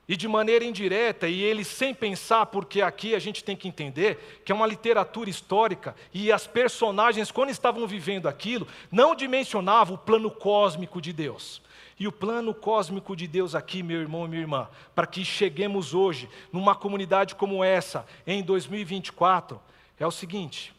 E 0.07 0.17
de 0.17 0.27
maneira 0.27 0.65
indireta, 0.65 1.27
e 1.27 1.41
ele 1.41 1.63
sem 1.63 1.93
pensar, 1.93 2.45
porque 2.47 2.81
aqui 2.81 3.15
a 3.15 3.19
gente 3.19 3.43
tem 3.43 3.55
que 3.55 3.67
entender 3.67 4.41
que 4.43 4.51
é 4.51 4.55
uma 4.55 4.67
literatura 4.67 5.29
histórica, 5.29 5.95
e 6.13 6.31
as 6.31 6.45
personagens, 6.45 7.31
quando 7.31 7.49
estavam 7.49 7.87
vivendo 7.87 8.27
aquilo, 8.27 8.67
não 8.91 9.15
dimensionavam 9.15 9.95
o 9.95 9.97
plano 9.97 10.29
cósmico 10.29 11.01
de 11.01 11.13
Deus. 11.13 11.61
E 11.97 12.07
o 12.07 12.11
plano 12.11 12.53
cósmico 12.53 13.15
de 13.15 13.27
Deus 13.27 13.55
aqui, 13.55 13.83
meu 13.83 14.01
irmão 14.01 14.25
e 14.25 14.27
minha 14.27 14.41
irmã, 14.41 14.67
para 14.93 15.07
que 15.07 15.23
cheguemos 15.23 15.93
hoje 15.93 16.27
numa 16.51 16.75
comunidade 16.75 17.35
como 17.35 17.63
essa, 17.63 18.05
em 18.25 18.41
2024, 18.43 19.61
é 20.03 20.07
o 20.07 20.11
seguinte: 20.11 20.73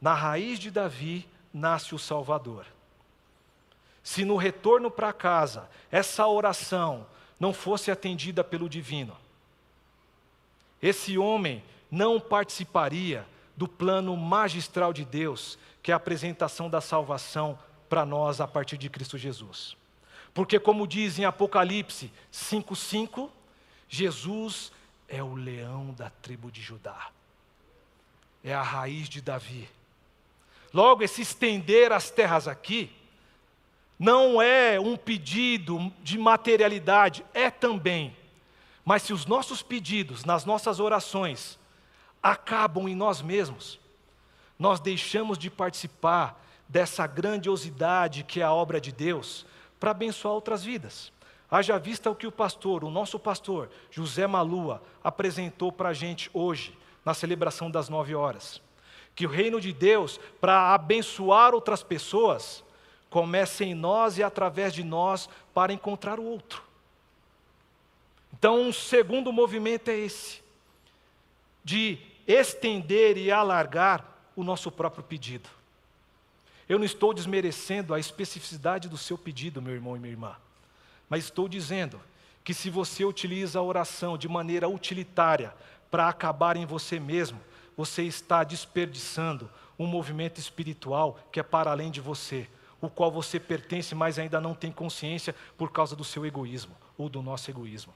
na 0.00 0.14
raiz 0.14 0.58
de 0.58 0.70
Davi 0.70 1.28
nasce 1.52 1.94
o 1.94 1.98
Salvador. 1.98 2.66
Se 4.02 4.24
no 4.24 4.36
retorno 4.36 4.90
para 4.90 5.12
casa 5.12 5.68
essa 5.90 6.26
oração 6.26 7.06
não 7.40 7.54
fosse 7.54 7.90
atendida 7.90 8.44
pelo 8.44 8.68
divino, 8.68 9.16
esse 10.82 11.16
homem 11.16 11.64
não 11.90 12.20
participaria 12.20 13.26
do 13.56 13.66
plano 13.66 14.16
magistral 14.16 14.92
de 14.92 15.04
Deus, 15.04 15.58
que 15.82 15.90
é 15.90 15.94
a 15.94 15.96
apresentação 15.96 16.68
da 16.68 16.80
salvação 16.80 17.58
para 17.88 18.04
nós 18.04 18.40
a 18.40 18.48
partir 18.48 18.76
de 18.76 18.90
Cristo 18.90 19.16
Jesus. 19.16 19.76
Porque, 20.34 20.58
como 20.58 20.86
diz 20.86 21.18
em 21.18 21.24
Apocalipse 21.24 22.12
5,5, 22.32 23.30
Jesus 23.88 24.72
é 25.08 25.22
o 25.22 25.34
leão 25.34 25.94
da 25.94 26.10
tribo 26.10 26.50
de 26.50 26.60
Judá 26.60 27.12
é 28.44 28.54
a 28.54 28.62
raiz 28.62 29.08
de 29.08 29.22
Davi. 29.22 29.68
Logo, 30.72 31.02
esse 31.02 31.22
estender 31.22 31.90
as 31.90 32.10
terras 32.10 32.46
aqui 32.46 32.92
não 33.98 34.42
é 34.42 34.78
um 34.78 34.96
pedido 34.96 35.90
de 36.02 36.18
materialidade, 36.18 37.24
é 37.32 37.50
também. 37.50 38.14
Mas 38.84 39.02
se 39.02 39.12
os 39.14 39.24
nossos 39.24 39.62
pedidos, 39.62 40.24
nas 40.24 40.44
nossas 40.44 40.78
orações, 40.78 41.58
acabam 42.22 42.86
em 42.86 42.94
nós 42.94 43.22
mesmos, 43.22 43.80
nós 44.58 44.78
deixamos 44.78 45.38
de 45.38 45.48
participar 45.48 46.44
dessa 46.68 47.06
grandiosidade 47.06 48.24
que 48.24 48.40
é 48.40 48.44
a 48.44 48.52
obra 48.52 48.80
de 48.80 48.92
Deus 48.92 49.46
para 49.80 49.92
abençoar 49.92 50.34
outras 50.34 50.62
vidas. 50.64 51.12
Haja 51.50 51.78
vista 51.78 52.10
o 52.10 52.16
que 52.16 52.26
o 52.26 52.32
pastor, 52.32 52.84
o 52.84 52.90
nosso 52.90 53.18
pastor, 53.18 53.70
José 53.90 54.26
Malua, 54.26 54.82
apresentou 55.02 55.70
para 55.70 55.90
a 55.90 55.94
gente 55.94 56.30
hoje 56.34 56.76
na 57.04 57.14
celebração 57.14 57.70
das 57.70 57.88
nove 57.88 58.14
horas. 58.14 58.60
Que 59.14 59.26
o 59.26 59.30
reino 59.30 59.60
de 59.60 59.72
Deus, 59.72 60.18
para 60.40 60.74
abençoar 60.74 61.54
outras 61.54 61.82
pessoas, 61.82 62.64
comece 63.10 63.64
em 63.64 63.74
nós 63.74 64.18
e 64.18 64.22
através 64.22 64.72
de 64.72 64.82
nós 64.82 65.28
para 65.52 65.72
encontrar 65.72 66.18
o 66.18 66.24
outro. 66.24 66.62
Então, 68.32 68.60
um 68.60 68.72
segundo 68.72 69.32
movimento 69.32 69.88
é 69.88 69.96
esse, 69.96 70.42
de 71.62 71.98
estender 72.26 73.16
e 73.16 73.30
alargar 73.30 74.04
o 74.34 74.42
nosso 74.42 74.70
próprio 74.70 75.04
pedido. 75.04 75.48
Eu 76.68 76.78
não 76.78 76.84
estou 76.84 77.14
desmerecendo 77.14 77.94
a 77.94 78.00
especificidade 78.00 78.88
do 78.88 78.98
seu 78.98 79.16
pedido, 79.16 79.62
meu 79.62 79.74
irmão 79.74 79.96
e 79.96 80.00
minha 80.00 80.12
irmã, 80.12 80.36
mas 81.08 81.24
estou 81.24 81.48
dizendo 81.48 82.00
que 82.42 82.52
se 82.52 82.68
você 82.68 83.04
utiliza 83.04 83.58
a 83.58 83.62
oração 83.62 84.18
de 84.18 84.28
maneira 84.28 84.68
utilitária 84.68 85.54
para 85.94 86.08
acabar 86.08 86.56
em 86.56 86.66
você 86.66 86.98
mesmo, 86.98 87.40
você 87.76 88.02
está 88.02 88.42
desperdiçando 88.42 89.48
um 89.78 89.86
movimento 89.86 90.40
espiritual 90.40 91.20
que 91.30 91.38
é 91.38 91.42
para 91.44 91.70
além 91.70 91.88
de 91.88 92.00
você, 92.00 92.48
o 92.80 92.90
qual 92.90 93.12
você 93.12 93.38
pertence, 93.38 93.94
mas 93.94 94.18
ainda 94.18 94.40
não 94.40 94.56
tem 94.56 94.72
consciência 94.72 95.36
por 95.56 95.70
causa 95.70 95.94
do 95.94 96.02
seu 96.02 96.26
egoísmo 96.26 96.74
ou 96.98 97.08
do 97.08 97.22
nosso 97.22 97.48
egoísmo. 97.48 97.94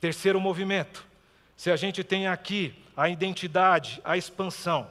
Terceiro 0.00 0.40
movimento, 0.40 1.04
se 1.56 1.72
a 1.72 1.76
gente 1.76 2.04
tem 2.04 2.28
aqui 2.28 2.72
a 2.96 3.08
identidade, 3.08 4.00
a 4.04 4.16
expansão, 4.16 4.88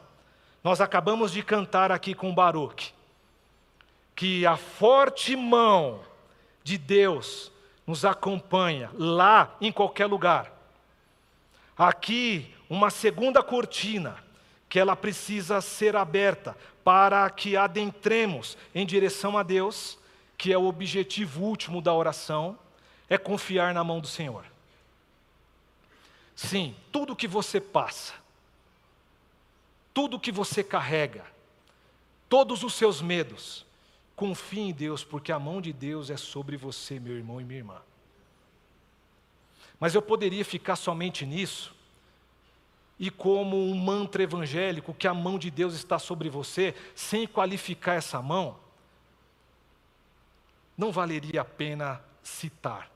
nós 0.61 0.81
acabamos 0.81 1.31
de 1.31 1.41
cantar 1.41 1.93
aqui 1.93 2.13
com 2.13 2.35
Baruch, 2.35 2.93
que 4.17 4.45
a 4.45 4.57
forte 4.57 5.33
mão 5.33 6.01
de 6.61 6.77
Deus 6.77 7.49
nos 7.87 8.03
acompanha 8.03 8.91
lá 8.95 9.55
em 9.61 9.71
qualquer 9.71 10.07
lugar. 10.07 10.58
Aqui, 11.79 12.53
uma 12.69 12.89
segunda 12.89 13.41
cortina, 13.41 14.21
que 14.67 14.77
ela 14.77 14.97
precisa 14.97 15.61
ser 15.61 15.95
aberta 15.95 16.57
para 16.83 17.29
que 17.29 17.55
adentremos 17.55 18.57
em 18.75 18.85
direção 18.85 19.37
a 19.37 19.43
Deus, 19.43 19.97
que 20.37 20.51
é 20.51 20.57
o 20.57 20.65
objetivo 20.65 21.41
último 21.41 21.81
da 21.81 21.93
oração, 21.93 22.59
é 23.07 23.17
confiar 23.17 23.73
na 23.73 23.81
mão 23.81 24.01
do 24.01 24.07
Senhor. 24.07 24.43
Sim, 26.35 26.75
tudo 26.91 27.15
que 27.15 27.29
você 27.29 27.61
passa, 27.61 28.13
tudo 29.93 30.19
que 30.19 30.33
você 30.33 30.61
carrega, 30.61 31.25
todos 32.27 32.61
os 32.61 32.73
seus 32.73 33.01
medos, 33.01 33.65
confie 34.17 34.59
em 34.59 34.73
Deus, 34.73 35.01
porque 35.01 35.31
a 35.31 35.39
mão 35.39 35.61
de 35.61 35.71
Deus 35.71 36.09
é 36.09 36.17
sobre 36.17 36.57
você, 36.57 36.99
meu 36.99 37.15
irmão 37.15 37.39
e 37.39 37.45
minha 37.45 37.59
irmã. 37.59 37.81
Mas 39.79 39.95
eu 39.95 40.01
poderia 40.01 40.43
ficar 40.43 40.75
somente 40.75 41.25
nisso, 41.25 41.73
e 42.99 43.09
como 43.09 43.57
um 43.57 43.75
mantra 43.75 44.23
evangélico 44.23 44.93
que 44.93 45.07
a 45.07 45.13
mão 45.13 45.39
de 45.39 45.49
Deus 45.49 45.73
está 45.73 45.97
sobre 45.97 46.29
você, 46.29 46.75
sem 46.93 47.25
qualificar 47.25 47.93
essa 47.93 48.21
mão, 48.21 48.57
não 50.77 50.91
valeria 50.91 51.41
a 51.41 51.45
pena 51.45 52.01
citar. 52.21 52.91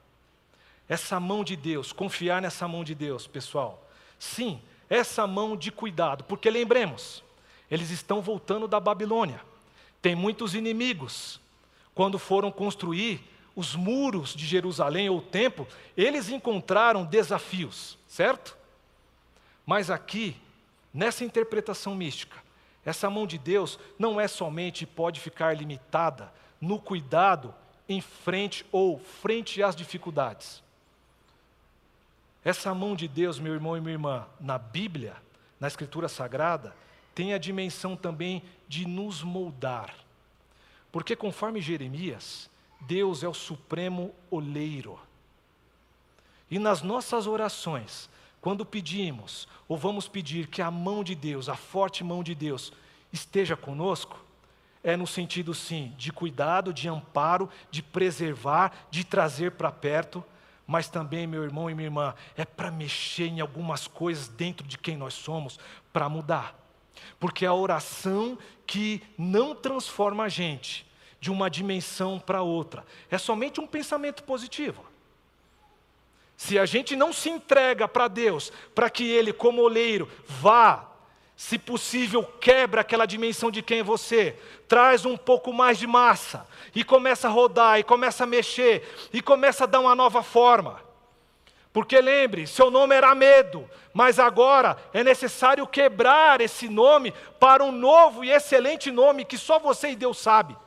Essa 0.90 1.20
mão 1.20 1.44
de 1.44 1.56
Deus, 1.56 1.94
confiar 1.94 2.42
nessa 2.42 2.68
mão 2.68 2.84
de 2.84 2.94
Deus, 2.94 3.26
pessoal. 3.28 3.90
Sim, 4.20 4.62
essa 4.90 5.26
mão 5.26 5.56
de 5.56 5.72
cuidado, 5.72 6.26
porque 6.26 6.50
lembremos, 6.50 7.24
eles 7.72 7.90
estão 7.90 8.22
voltando 8.22 8.68
da 8.68 8.80
Babilônia. 8.80 9.42
Tem 10.02 10.16
muitos 10.16 10.54
inimigos. 10.54 11.40
Quando 11.96 12.20
foram 12.20 12.52
construir 12.52 13.22
os 13.56 13.76
muros 13.76 14.34
de 14.34 14.46
Jerusalém 14.46 15.10
ou 15.10 15.18
o 15.18 15.22
templo, 15.22 15.68
eles 15.96 16.30
encontraram 16.30 17.06
desafios, 17.06 17.98
certo? 18.08 18.58
Mas 19.66 19.90
aqui, 19.90 20.36
nessa 20.94 21.24
interpretação 21.24 21.96
mística, 21.96 22.38
essa 22.86 23.10
mão 23.10 23.26
de 23.26 23.38
Deus 23.38 23.80
não 23.98 24.20
é 24.20 24.28
somente 24.28 24.86
pode 24.86 25.20
ficar 25.20 25.56
limitada 25.56 26.34
no 26.60 26.80
cuidado 26.80 27.54
em 27.88 28.02
frente 28.02 28.66
ou 28.72 29.00
frente 29.00 29.62
às 29.62 29.76
dificuldades. 29.76 30.62
Essa 32.44 32.74
mão 32.74 32.96
de 32.96 33.08
Deus, 33.08 33.40
meu 33.40 33.54
irmão 33.54 33.78
e 33.78 33.82
minha 33.82 33.94
irmã, 33.94 34.28
na 34.40 34.58
Bíblia, 34.58 35.16
na 35.60 35.68
Escritura 35.68 36.10
Sagrada, 36.10 36.76
tem 37.16 37.34
a 37.34 37.38
dimensão 37.38 37.96
também 37.96 38.44
de 38.68 38.86
nos 38.86 39.24
moldar. 39.24 39.94
Porque 40.92 41.16
conforme 41.16 41.62
Jeremias, 41.62 42.50
Deus 42.88 43.24
é 43.24 43.28
o 43.28 43.34
supremo 43.34 44.14
oleiro. 44.30 45.00
E 46.50 46.60
nas 46.60 46.82
nossas 46.82 47.28
orações, 47.28 48.10
quando 48.40 48.66
pedimos, 48.66 49.48
ou 49.68 49.78
vamos 49.78 50.08
pedir 50.08 50.48
que 50.48 50.62
a 50.62 50.70
mão 50.70 51.04
de 51.04 51.16
Deus, 51.16 51.50
a 51.50 51.56
forte 51.56 52.04
mão 52.04 52.24
de 52.24 52.36
Deus, 52.36 52.74
esteja 53.12 53.56
conosco, 53.56 54.24
é 54.84 54.98
no 54.98 55.08
sentido 55.08 55.54
sim 55.54 55.94
de 55.98 56.12
cuidado, 56.12 56.74
de 56.74 56.90
amparo, 56.90 57.50
de 57.72 57.82
preservar, 57.82 58.88
de 58.92 59.04
trazer 59.04 59.52
para 59.52 59.72
perto, 59.72 60.24
mas 60.68 60.90
também, 60.90 61.26
meu 61.26 61.44
irmão 61.44 61.70
e 61.70 61.74
minha 61.74 61.88
irmã, 61.88 62.14
é 62.36 62.44
para 62.44 62.70
mexer 62.70 63.28
em 63.28 63.40
algumas 63.40 63.88
coisas 63.88 64.28
dentro 64.28 64.68
de 64.68 64.78
quem 64.78 64.98
nós 64.98 65.14
somos, 65.14 65.60
para 65.92 66.10
mudar. 66.10 66.60
Porque 67.20 67.46
é 67.46 67.48
a 67.48 67.54
oração 67.54 68.38
que 68.66 69.02
não 69.18 69.56
transforma 69.56 70.26
a 70.26 70.30
gente 70.30 70.86
de 71.24 71.32
uma 71.32 71.50
dimensão 71.50 72.20
para 72.20 72.42
outra, 72.42 72.86
é 73.10 73.18
somente 73.18 73.62
um 73.62 73.66
pensamento 73.66 74.24
positivo. 74.24 74.84
Se 76.36 76.60
a 76.60 76.66
gente 76.66 76.98
não 76.98 77.14
se 77.14 77.30
entrega 77.30 77.88
para 77.88 78.10
Deus, 78.10 78.52
para 78.76 78.90
que 78.90 79.10
Ele, 79.10 79.32
como 79.32 79.62
oleiro, 79.62 80.12
vá, 80.28 80.86
se 81.38 81.58
possível, 81.58 82.26
quebra 82.42 82.82
aquela 82.82 83.06
dimensão 83.06 83.50
de 83.50 83.62
quem 83.62 83.80
é 83.80 83.84
você, 83.84 84.38
traz 84.68 85.06
um 85.06 85.16
pouco 85.16 85.54
mais 85.54 85.78
de 85.78 85.88
massa, 85.88 86.46
e 86.76 86.84
começa 86.84 87.30
a 87.30 87.32
rodar, 87.32 87.80
e 87.80 87.84
começa 87.84 88.26
a 88.26 88.28
mexer, 88.28 89.10
e 89.14 89.22
começa 89.22 89.64
a 89.64 89.68
dar 89.68 89.80
uma 89.80 89.96
nova 89.96 90.24
forma. 90.24 90.82
Porque 91.72 92.02
lembre, 92.02 92.46
seu 92.48 92.70
nome 92.70 92.96
era 92.96 93.16
medo, 93.16 93.66
mas 93.94 94.20
agora 94.20 94.78
é 94.92 95.06
necessário 95.06 95.66
quebrar 95.66 96.42
esse 96.42 96.68
nome 96.68 97.14
para 97.40 97.64
um 97.64 97.72
novo 97.72 98.26
e 98.26 98.30
excelente 98.30 98.92
nome 98.92 99.24
que 99.24 99.38
só 99.38 99.58
você 99.58 99.92
e 99.92 99.96
Deus 99.96 100.18
sabe. 100.18 100.58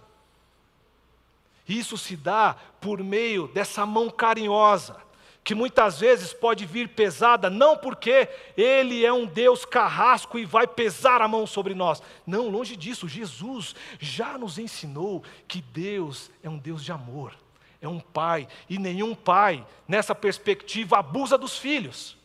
Isso 1.69 1.99
se 1.99 2.17
dá 2.17 2.57
por 2.81 3.03
meio 3.03 3.49
dessa 3.49 3.85
mão 3.85 4.09
carinhosa, 4.09 4.97
que 5.43 5.55
muitas 5.55 6.01
vezes 6.01 6.33
pode 6.33 6.64
vir 6.64 6.89
pesada, 6.89 7.51
não 7.51 7.77
porque 7.77 8.29
Ele 8.57 9.05
é 9.05 9.12
um 9.12 9.27
Deus 9.27 9.64
carrasco 9.64 10.39
e 10.39 10.45
vai 10.45 10.67
pesar 10.67 11.21
a 11.21 11.29
mão 11.29 11.47
sobre 11.47 11.75
nós. 11.75 12.03
Não, 12.27 12.49
longe 12.49 12.77
disso, 12.77 13.09
Jesus 13.09 13.75
já 13.99 14.39
nos 14.39 14.59
ensinou 14.59 15.23
que 15.47 15.61
Deus 15.61 16.31
é 16.43 16.49
um 16.49 16.59
Deus 16.59 16.85
de 16.85 16.93
amor, 16.93 17.35
é 17.81 17.89
um 17.89 18.01
pai, 18.01 18.49
e 18.69 18.79
nenhum 18.79 19.14
pai, 19.14 19.67
nessa 19.87 20.14
perspectiva, 20.14 20.99
abusa 20.99 21.37
dos 21.37 21.59
filhos. 21.59 22.17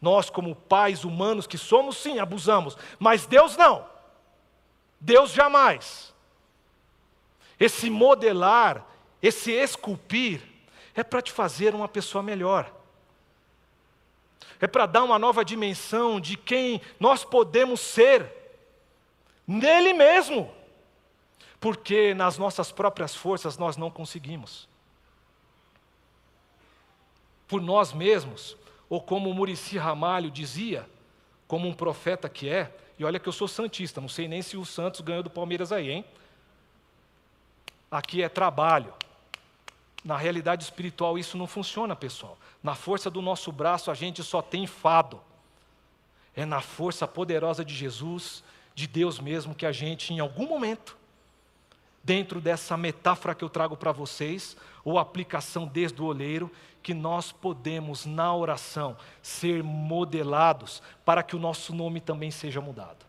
Nós, 0.00 0.28
como 0.28 0.56
pais 0.56 1.04
humanos 1.04 1.46
que 1.46 1.56
somos, 1.56 1.96
sim, 1.96 2.18
abusamos, 2.18 2.76
mas 2.98 3.26
Deus 3.26 3.56
não. 3.56 3.86
Deus 5.00 5.32
jamais. 5.32 6.11
Esse 7.62 7.88
modelar, 7.88 8.84
esse 9.22 9.52
esculpir, 9.52 10.42
é 10.96 11.04
para 11.04 11.22
te 11.22 11.30
fazer 11.30 11.76
uma 11.76 11.86
pessoa 11.86 12.20
melhor. 12.20 12.68
É 14.60 14.66
para 14.66 14.84
dar 14.84 15.04
uma 15.04 15.16
nova 15.16 15.44
dimensão 15.44 16.20
de 16.20 16.36
quem 16.36 16.80
nós 16.98 17.24
podemos 17.24 17.78
ser, 17.78 18.28
nele 19.46 19.92
mesmo. 19.92 20.52
Porque 21.60 22.12
nas 22.14 22.36
nossas 22.36 22.72
próprias 22.72 23.14
forças 23.14 23.56
nós 23.56 23.76
não 23.76 23.92
conseguimos. 23.92 24.68
Por 27.46 27.62
nós 27.62 27.92
mesmos, 27.92 28.56
ou 28.88 29.00
como 29.00 29.32
Murici 29.32 29.78
Ramalho 29.78 30.32
dizia, 30.32 30.84
como 31.46 31.68
um 31.68 31.72
profeta 31.72 32.28
que 32.28 32.48
é, 32.48 32.74
e 32.98 33.04
olha 33.04 33.20
que 33.20 33.28
eu 33.28 33.32
sou 33.32 33.46
santista, 33.46 34.00
não 34.00 34.08
sei 34.08 34.26
nem 34.26 34.42
se 34.42 34.56
o 34.56 34.64
Santos 34.64 35.00
ganhou 35.00 35.22
do 35.22 35.30
Palmeiras 35.30 35.70
aí, 35.70 35.90
hein? 35.92 36.04
Aqui 37.92 38.22
é 38.22 38.28
trabalho. 38.30 38.94
Na 40.02 40.16
realidade 40.16 40.64
espiritual 40.64 41.18
isso 41.18 41.36
não 41.36 41.46
funciona, 41.46 41.94
pessoal. 41.94 42.38
Na 42.62 42.74
força 42.74 43.10
do 43.10 43.20
nosso 43.20 43.52
braço 43.52 43.90
a 43.90 43.94
gente 43.94 44.22
só 44.22 44.40
tem 44.40 44.66
fado. 44.66 45.20
É 46.34 46.46
na 46.46 46.62
força 46.62 47.06
poderosa 47.06 47.62
de 47.62 47.74
Jesus, 47.74 48.42
de 48.74 48.86
Deus 48.86 49.20
mesmo, 49.20 49.54
que 49.54 49.66
a 49.66 49.72
gente, 49.72 50.14
em 50.14 50.20
algum 50.20 50.48
momento, 50.48 50.96
dentro 52.02 52.40
dessa 52.40 52.78
metáfora 52.78 53.34
que 53.34 53.44
eu 53.44 53.50
trago 53.50 53.76
para 53.76 53.92
vocês, 53.92 54.56
ou 54.82 54.98
aplicação 54.98 55.66
desde 55.66 56.00
o 56.00 56.06
olheiro, 56.06 56.50
que 56.82 56.94
nós 56.94 57.30
podemos, 57.30 58.06
na 58.06 58.34
oração, 58.34 58.96
ser 59.22 59.62
modelados 59.62 60.82
para 61.04 61.22
que 61.22 61.36
o 61.36 61.38
nosso 61.38 61.74
nome 61.74 62.00
também 62.00 62.30
seja 62.30 62.60
mudado. 62.60 63.04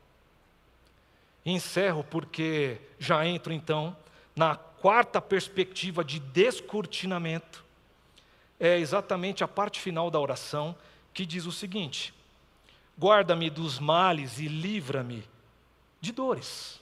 Encerro 1.45 2.03
porque 2.03 2.81
já 2.99 3.25
entro 3.25 3.53
então 3.53 3.95
na 4.35 4.59
quarta 4.83 5.21
perspectiva 5.21 6.03
de 6.03 6.19
descortinamento 6.19 7.63
é 8.59 8.77
exatamente 8.77 9.41
a 9.41 9.47
parte 9.47 9.79
final 9.79 10.11
da 10.11 10.19
oração, 10.19 10.75
que 11.13 11.25
diz 11.25 11.45
o 11.45 11.53
seguinte: 11.53 12.13
Guarda-me 12.99 13.49
dos 13.49 13.79
males 13.79 14.39
e 14.39 14.49
livra-me 14.49 15.23
de 16.01 16.11
dores. 16.11 16.81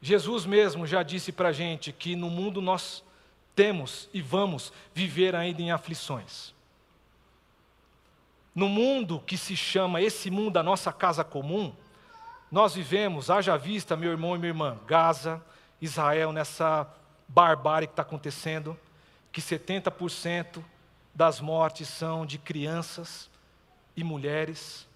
Jesus 0.00 0.46
mesmo 0.46 0.86
já 0.86 1.02
disse 1.02 1.32
para 1.32 1.48
a 1.48 1.52
gente 1.52 1.90
que 1.90 2.14
no 2.14 2.30
mundo 2.30 2.62
nós 2.62 3.02
temos 3.56 4.08
e 4.14 4.22
vamos 4.22 4.72
viver 4.94 5.34
ainda 5.34 5.60
em 5.60 5.72
aflições. 5.72 6.54
No 8.54 8.68
mundo 8.68 9.20
que 9.26 9.36
se 9.36 9.56
chama 9.56 10.00
esse 10.00 10.30
mundo 10.30 10.56
a 10.56 10.62
nossa 10.62 10.92
casa 10.92 11.24
comum, 11.24 11.74
nós 12.48 12.76
vivemos, 12.76 13.28
haja 13.28 13.56
vista, 13.56 13.96
meu 13.96 14.12
irmão 14.12 14.36
e 14.36 14.38
minha 14.38 14.50
irmã, 14.50 14.78
Gaza, 14.86 15.42
Israel 15.82 16.32
nessa 16.32 16.88
barbárie 17.26 17.88
que 17.88 17.92
está 17.92 18.02
acontecendo, 18.02 18.78
que 19.32 19.40
70% 19.42 20.62
das 21.12 21.40
mortes 21.40 21.88
são 21.88 22.24
de 22.24 22.38
crianças 22.38 23.28
e 23.96 24.04
mulheres. 24.04 24.86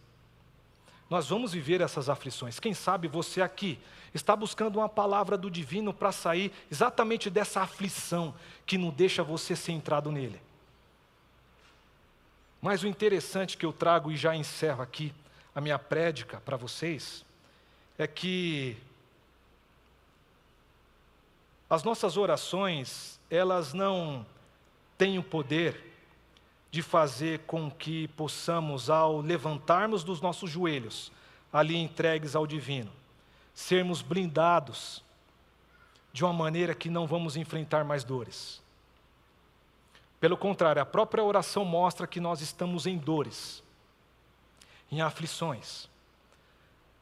Nós 1.11 1.29
vamos 1.29 1.53
viver 1.53 1.81
essas 1.81 2.09
aflições. 2.09 2.61
Quem 2.61 2.73
sabe 2.73 3.09
você 3.09 3.43
aqui 3.43 3.79
está 4.15 4.37
buscando 4.37 4.77
uma 4.77 4.89
palavra 4.89 5.37
do 5.37 5.51
divino 5.51 5.93
para 5.93 6.13
sair 6.13 6.53
exatamente 6.71 7.29
dessa 7.29 7.61
aflição 7.61 8.35
que 8.65 8.79
não 8.79 8.91
deixa 8.91 9.23
você 9.23 9.57
centrado 9.57 10.11
nele. 10.13 10.41
Mas 12.63 12.83
o 12.83 12.87
interessante 12.87 13.57
que 13.57 13.67
eu 13.67 13.73
trago 13.73 14.11
e 14.11 14.17
já 14.17 14.35
encerro 14.35 14.83
aqui 14.83 15.13
a 15.55 15.61
minha 15.61 15.79
prédica 15.79 16.41
para 16.41 16.57
vocês 16.57 17.25
é 17.99 18.07
que 18.07 18.77
as 21.69 21.83
nossas 21.83 22.17
orações, 22.17 23.19
elas 23.29 23.73
não 23.73 24.25
têm 24.97 25.19
o 25.19 25.23
poder 25.23 25.85
de 26.71 26.81
fazer 26.83 27.41
com 27.41 27.71
que 27.71 28.07
possamos, 28.09 28.89
ao 28.89 29.21
levantarmos 29.21 30.05
dos 30.05 30.21
nossos 30.21 30.51
joelhos, 30.51 31.11
ali 31.53 31.77
entregues 31.77 32.37
ao 32.37 32.47
divino, 32.47 32.93
sermos 33.55 34.03
blindados 34.03 35.03
de 36.13 36.25
uma 36.25 36.33
maneira 36.33 36.75
que 36.75 36.89
não 36.89 37.07
vamos 37.07 37.37
enfrentar 37.37 37.85
mais 37.85 38.05
dores. 38.05 38.63
Pelo 40.21 40.37
contrário, 40.37 40.81
a 40.81 40.87
própria 40.87 41.23
oração 41.23 41.65
mostra 41.65 42.07
que 42.07 42.21
nós 42.21 42.41
estamos 42.41 42.87
em 42.87 42.97
dores, 42.97 43.63
em 44.91 45.01
aflições. 45.01 45.89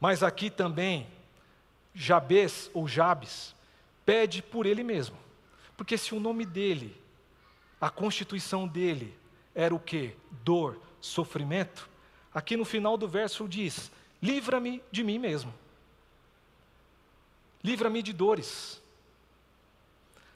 Mas 0.01 0.23
aqui 0.23 0.51
também, 0.51 1.07
Jabes 1.95 2.71
ou 2.75 2.89
Jabes 2.89 3.55
pede 4.05 4.43
por 4.43 4.67
ele 4.67 4.83
mesmo. 4.83 5.17
Porque 5.77 5.99
se 5.99 6.15
o 6.15 6.21
nome 6.21 6.45
dele, 6.45 6.97
a 7.81 7.91
constituição 7.91 8.67
dele, 8.67 9.17
era 9.55 9.75
o 9.75 9.79
que? 9.79 10.17
Dor, 10.45 10.81
sofrimento. 11.01 11.89
Aqui 12.33 12.57
no 12.57 12.65
final 12.65 12.97
do 12.97 13.09
verso 13.09 13.49
diz: 13.49 13.91
livra-me 14.23 14.83
de 14.91 15.03
mim 15.05 15.19
mesmo. 15.19 15.53
Livra-me 17.63 18.03
de 18.03 18.13
dores. 18.13 18.83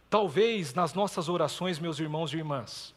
Talvez 0.09 0.73
nas 0.73 0.95
nossas 0.95 1.29
orações, 1.29 1.79
meus 1.79 1.99
irmãos 1.99 2.33
e 2.33 2.37
irmãs, 2.39 2.95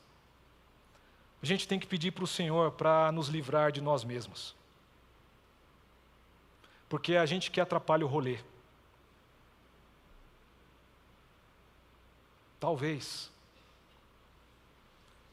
a 1.42 1.46
gente 1.46 1.68
tem 1.68 1.80
que 1.80 1.88
pedir 1.88 2.12
para 2.12 2.24
o 2.24 2.28
Senhor 2.28 2.72
para 2.72 3.12
nos 3.12 3.28
livrar 3.28 3.72
de 3.72 3.82
nós 3.82 4.04
mesmos. 4.04 4.56
Porque 6.88 7.16
a 7.16 7.26
gente 7.26 7.50
que 7.50 7.60
atrapalha 7.60 8.06
o 8.06 8.10
rolê. 8.10 8.40
Talvez. 12.62 13.32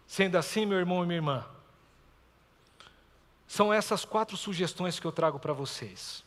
Sendo 0.06 0.36
assim, 0.36 0.64
meu 0.64 0.78
irmão 0.78 1.04
e 1.04 1.06
minha 1.06 1.18
irmã, 1.18 1.44
são 3.46 3.70
essas 3.72 4.02
quatro 4.02 4.34
sugestões 4.34 4.98
que 4.98 5.06
eu 5.06 5.12
trago 5.12 5.38
para 5.38 5.52
vocês. 5.52 6.24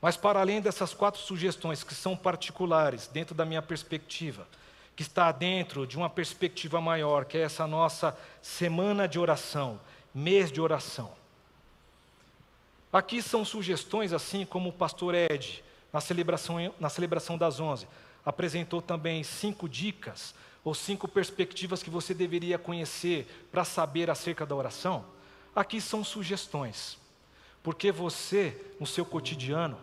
Mas, 0.00 0.16
para 0.16 0.38
além 0.38 0.60
dessas 0.60 0.94
quatro 0.94 1.20
sugestões 1.20 1.82
que 1.82 1.96
são 1.96 2.16
particulares, 2.16 3.08
dentro 3.08 3.34
da 3.34 3.44
minha 3.44 3.60
perspectiva, 3.60 4.46
que 4.94 5.02
está 5.02 5.32
dentro 5.32 5.84
de 5.84 5.96
uma 5.96 6.08
perspectiva 6.08 6.80
maior, 6.80 7.24
que 7.24 7.36
é 7.36 7.40
essa 7.40 7.66
nossa 7.66 8.16
semana 8.40 9.08
de 9.08 9.18
oração, 9.18 9.80
mês 10.14 10.52
de 10.52 10.60
oração. 10.60 11.12
Aqui 12.92 13.20
são 13.20 13.44
sugestões, 13.44 14.12
assim 14.12 14.46
como 14.46 14.68
o 14.68 14.72
pastor 14.72 15.12
Ed, 15.16 15.64
na 15.92 16.00
celebração, 16.00 16.72
na 16.78 16.88
celebração 16.88 17.36
das 17.36 17.58
onze, 17.58 17.88
apresentou 18.26 18.82
também 18.82 19.22
cinco 19.22 19.68
dicas 19.68 20.34
ou 20.64 20.74
cinco 20.74 21.06
perspectivas 21.06 21.80
que 21.80 21.88
você 21.88 22.12
deveria 22.12 22.58
conhecer 22.58 23.46
para 23.52 23.64
saber 23.64 24.10
acerca 24.10 24.44
da 24.44 24.52
oração. 24.52 25.04
Aqui 25.54 25.80
são 25.80 26.02
sugestões, 26.02 26.98
porque 27.62 27.92
você, 27.92 28.60
no 28.80 28.86
seu 28.86 29.06
cotidiano, 29.06 29.78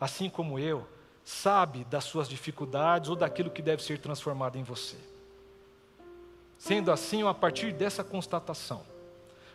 assim 0.00 0.30
como 0.30 0.56
eu, 0.56 0.86
sabe 1.24 1.84
das 1.84 2.04
suas 2.04 2.28
dificuldades 2.28 3.10
ou 3.10 3.16
daquilo 3.16 3.50
que 3.50 3.60
deve 3.60 3.82
ser 3.82 3.98
transformado 3.98 4.56
em 4.56 4.62
você. 4.62 4.96
Sendo 6.56 6.92
assim, 6.92 7.26
a 7.26 7.34
partir 7.34 7.72
dessa 7.72 8.04
constatação, 8.04 8.82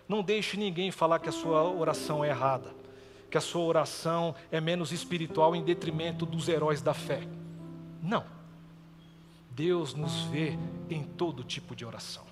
não 0.10 0.22
deixe 0.22 0.58
ninguém 0.58 0.92
falar 0.92 1.20
que 1.20 1.30
a 1.30 1.32
sua 1.32 1.64
oração 1.64 2.24
é 2.26 2.30
errada, 2.30 2.76
que 3.32 3.38
a 3.38 3.42
sua 3.42 3.64
oração 3.64 4.36
é 4.52 4.60
menos 4.60 4.92
espiritual 4.92 5.56
em 5.56 5.64
detrimento 5.64 6.26
dos 6.26 6.50
heróis 6.50 6.82
da 6.82 6.94
fé. 6.94 7.22
Não. 8.02 8.26
Deus 9.52 9.94
nos 9.94 10.24
vê 10.24 10.58
em 10.90 11.04
todo 11.04 11.44
tipo 11.44 11.76
de 11.76 11.86
oração. 11.86 12.24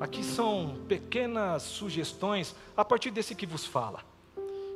Aqui 0.00 0.22
são 0.22 0.76
pequenas 0.88 1.62
sugestões 1.62 2.54
a 2.76 2.84
partir 2.84 3.10
desse 3.10 3.34
que 3.34 3.46
vos 3.46 3.64
fala 3.66 4.14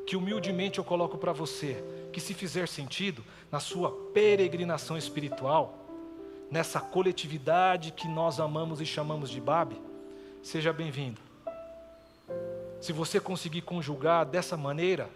que 0.09 0.17
humildemente 0.17 0.79
eu 0.79 0.85
coloco 0.85 1.19
para 1.19 1.35
você, 1.35 1.85
que 2.11 2.19
se 2.19 2.33
fizer 2.33 2.67
sentido 2.67 3.23
na 3.53 3.61
sua 3.61 3.93
peregrinação 4.15 4.97
espiritual, 4.97 5.87
nessa 6.51 6.81
coletividade 6.81 7.93
que 7.93 8.09
nós 8.09 8.41
amamos 8.41 8.81
e 8.81 8.87
chamamos 8.87 9.29
de 9.29 9.39
Babe, 9.39 9.79
seja 10.43 10.73
bem-vindo. 10.73 11.21
Se 12.81 12.91
você 12.91 13.21
conseguir 13.21 13.61
conjugar 13.61 14.25
dessa 14.25 14.57
maneira, 14.57 15.11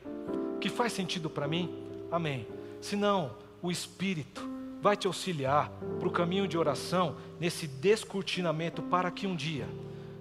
que 0.60 0.68
faz 0.68 0.92
sentido 0.92 1.30
para 1.30 1.48
mim, 1.48 1.74
amém. 2.10 2.46
Se 2.82 2.94
não, 2.94 3.34
o 3.62 3.70
Espírito 3.70 4.46
vai 4.82 4.96
te 4.96 5.06
auxiliar 5.06 5.70
para 6.00 6.08
o 6.08 6.10
caminho 6.10 6.48
de 6.48 6.58
oração, 6.58 7.14
nesse 7.38 7.68
descortinamento, 7.68 8.82
para 8.82 9.12
que 9.12 9.28
um 9.28 9.36
dia 9.36 9.68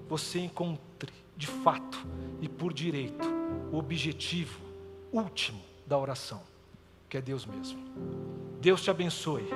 você 0.07 0.39
encontre, 0.39 1.11
de 1.35 1.47
fato 1.47 2.05
e 2.39 2.47
por 2.47 2.71
direito, 2.71 3.27
o 3.71 3.77
objetivo 3.77 4.59
último 5.11 5.59
da 5.87 5.97
oração, 5.97 6.43
que 7.09 7.17
é 7.17 7.21
Deus 7.21 7.43
mesmo. 7.43 7.79
Deus 8.61 8.83
te 8.83 8.91
abençoe, 8.91 9.49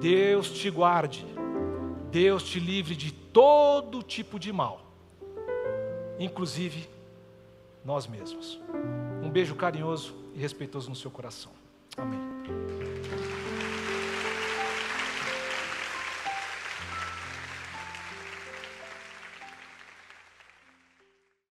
Deus 0.00 0.50
te 0.52 0.70
guarde, 0.70 1.26
Deus 2.12 2.44
te 2.44 2.60
livre 2.60 2.94
de 2.94 3.10
todo 3.10 4.04
tipo 4.04 4.38
de 4.38 4.52
mal, 4.52 4.86
inclusive 6.16 6.88
nós 7.84 8.06
mesmos. 8.06 8.60
Um 9.20 9.30
beijo 9.30 9.56
carinhoso 9.56 10.14
e 10.32 10.38
respeitoso 10.38 10.88
no 10.88 10.94
seu 10.94 11.10
coração. 11.10 11.50
Amém. 11.96 13.37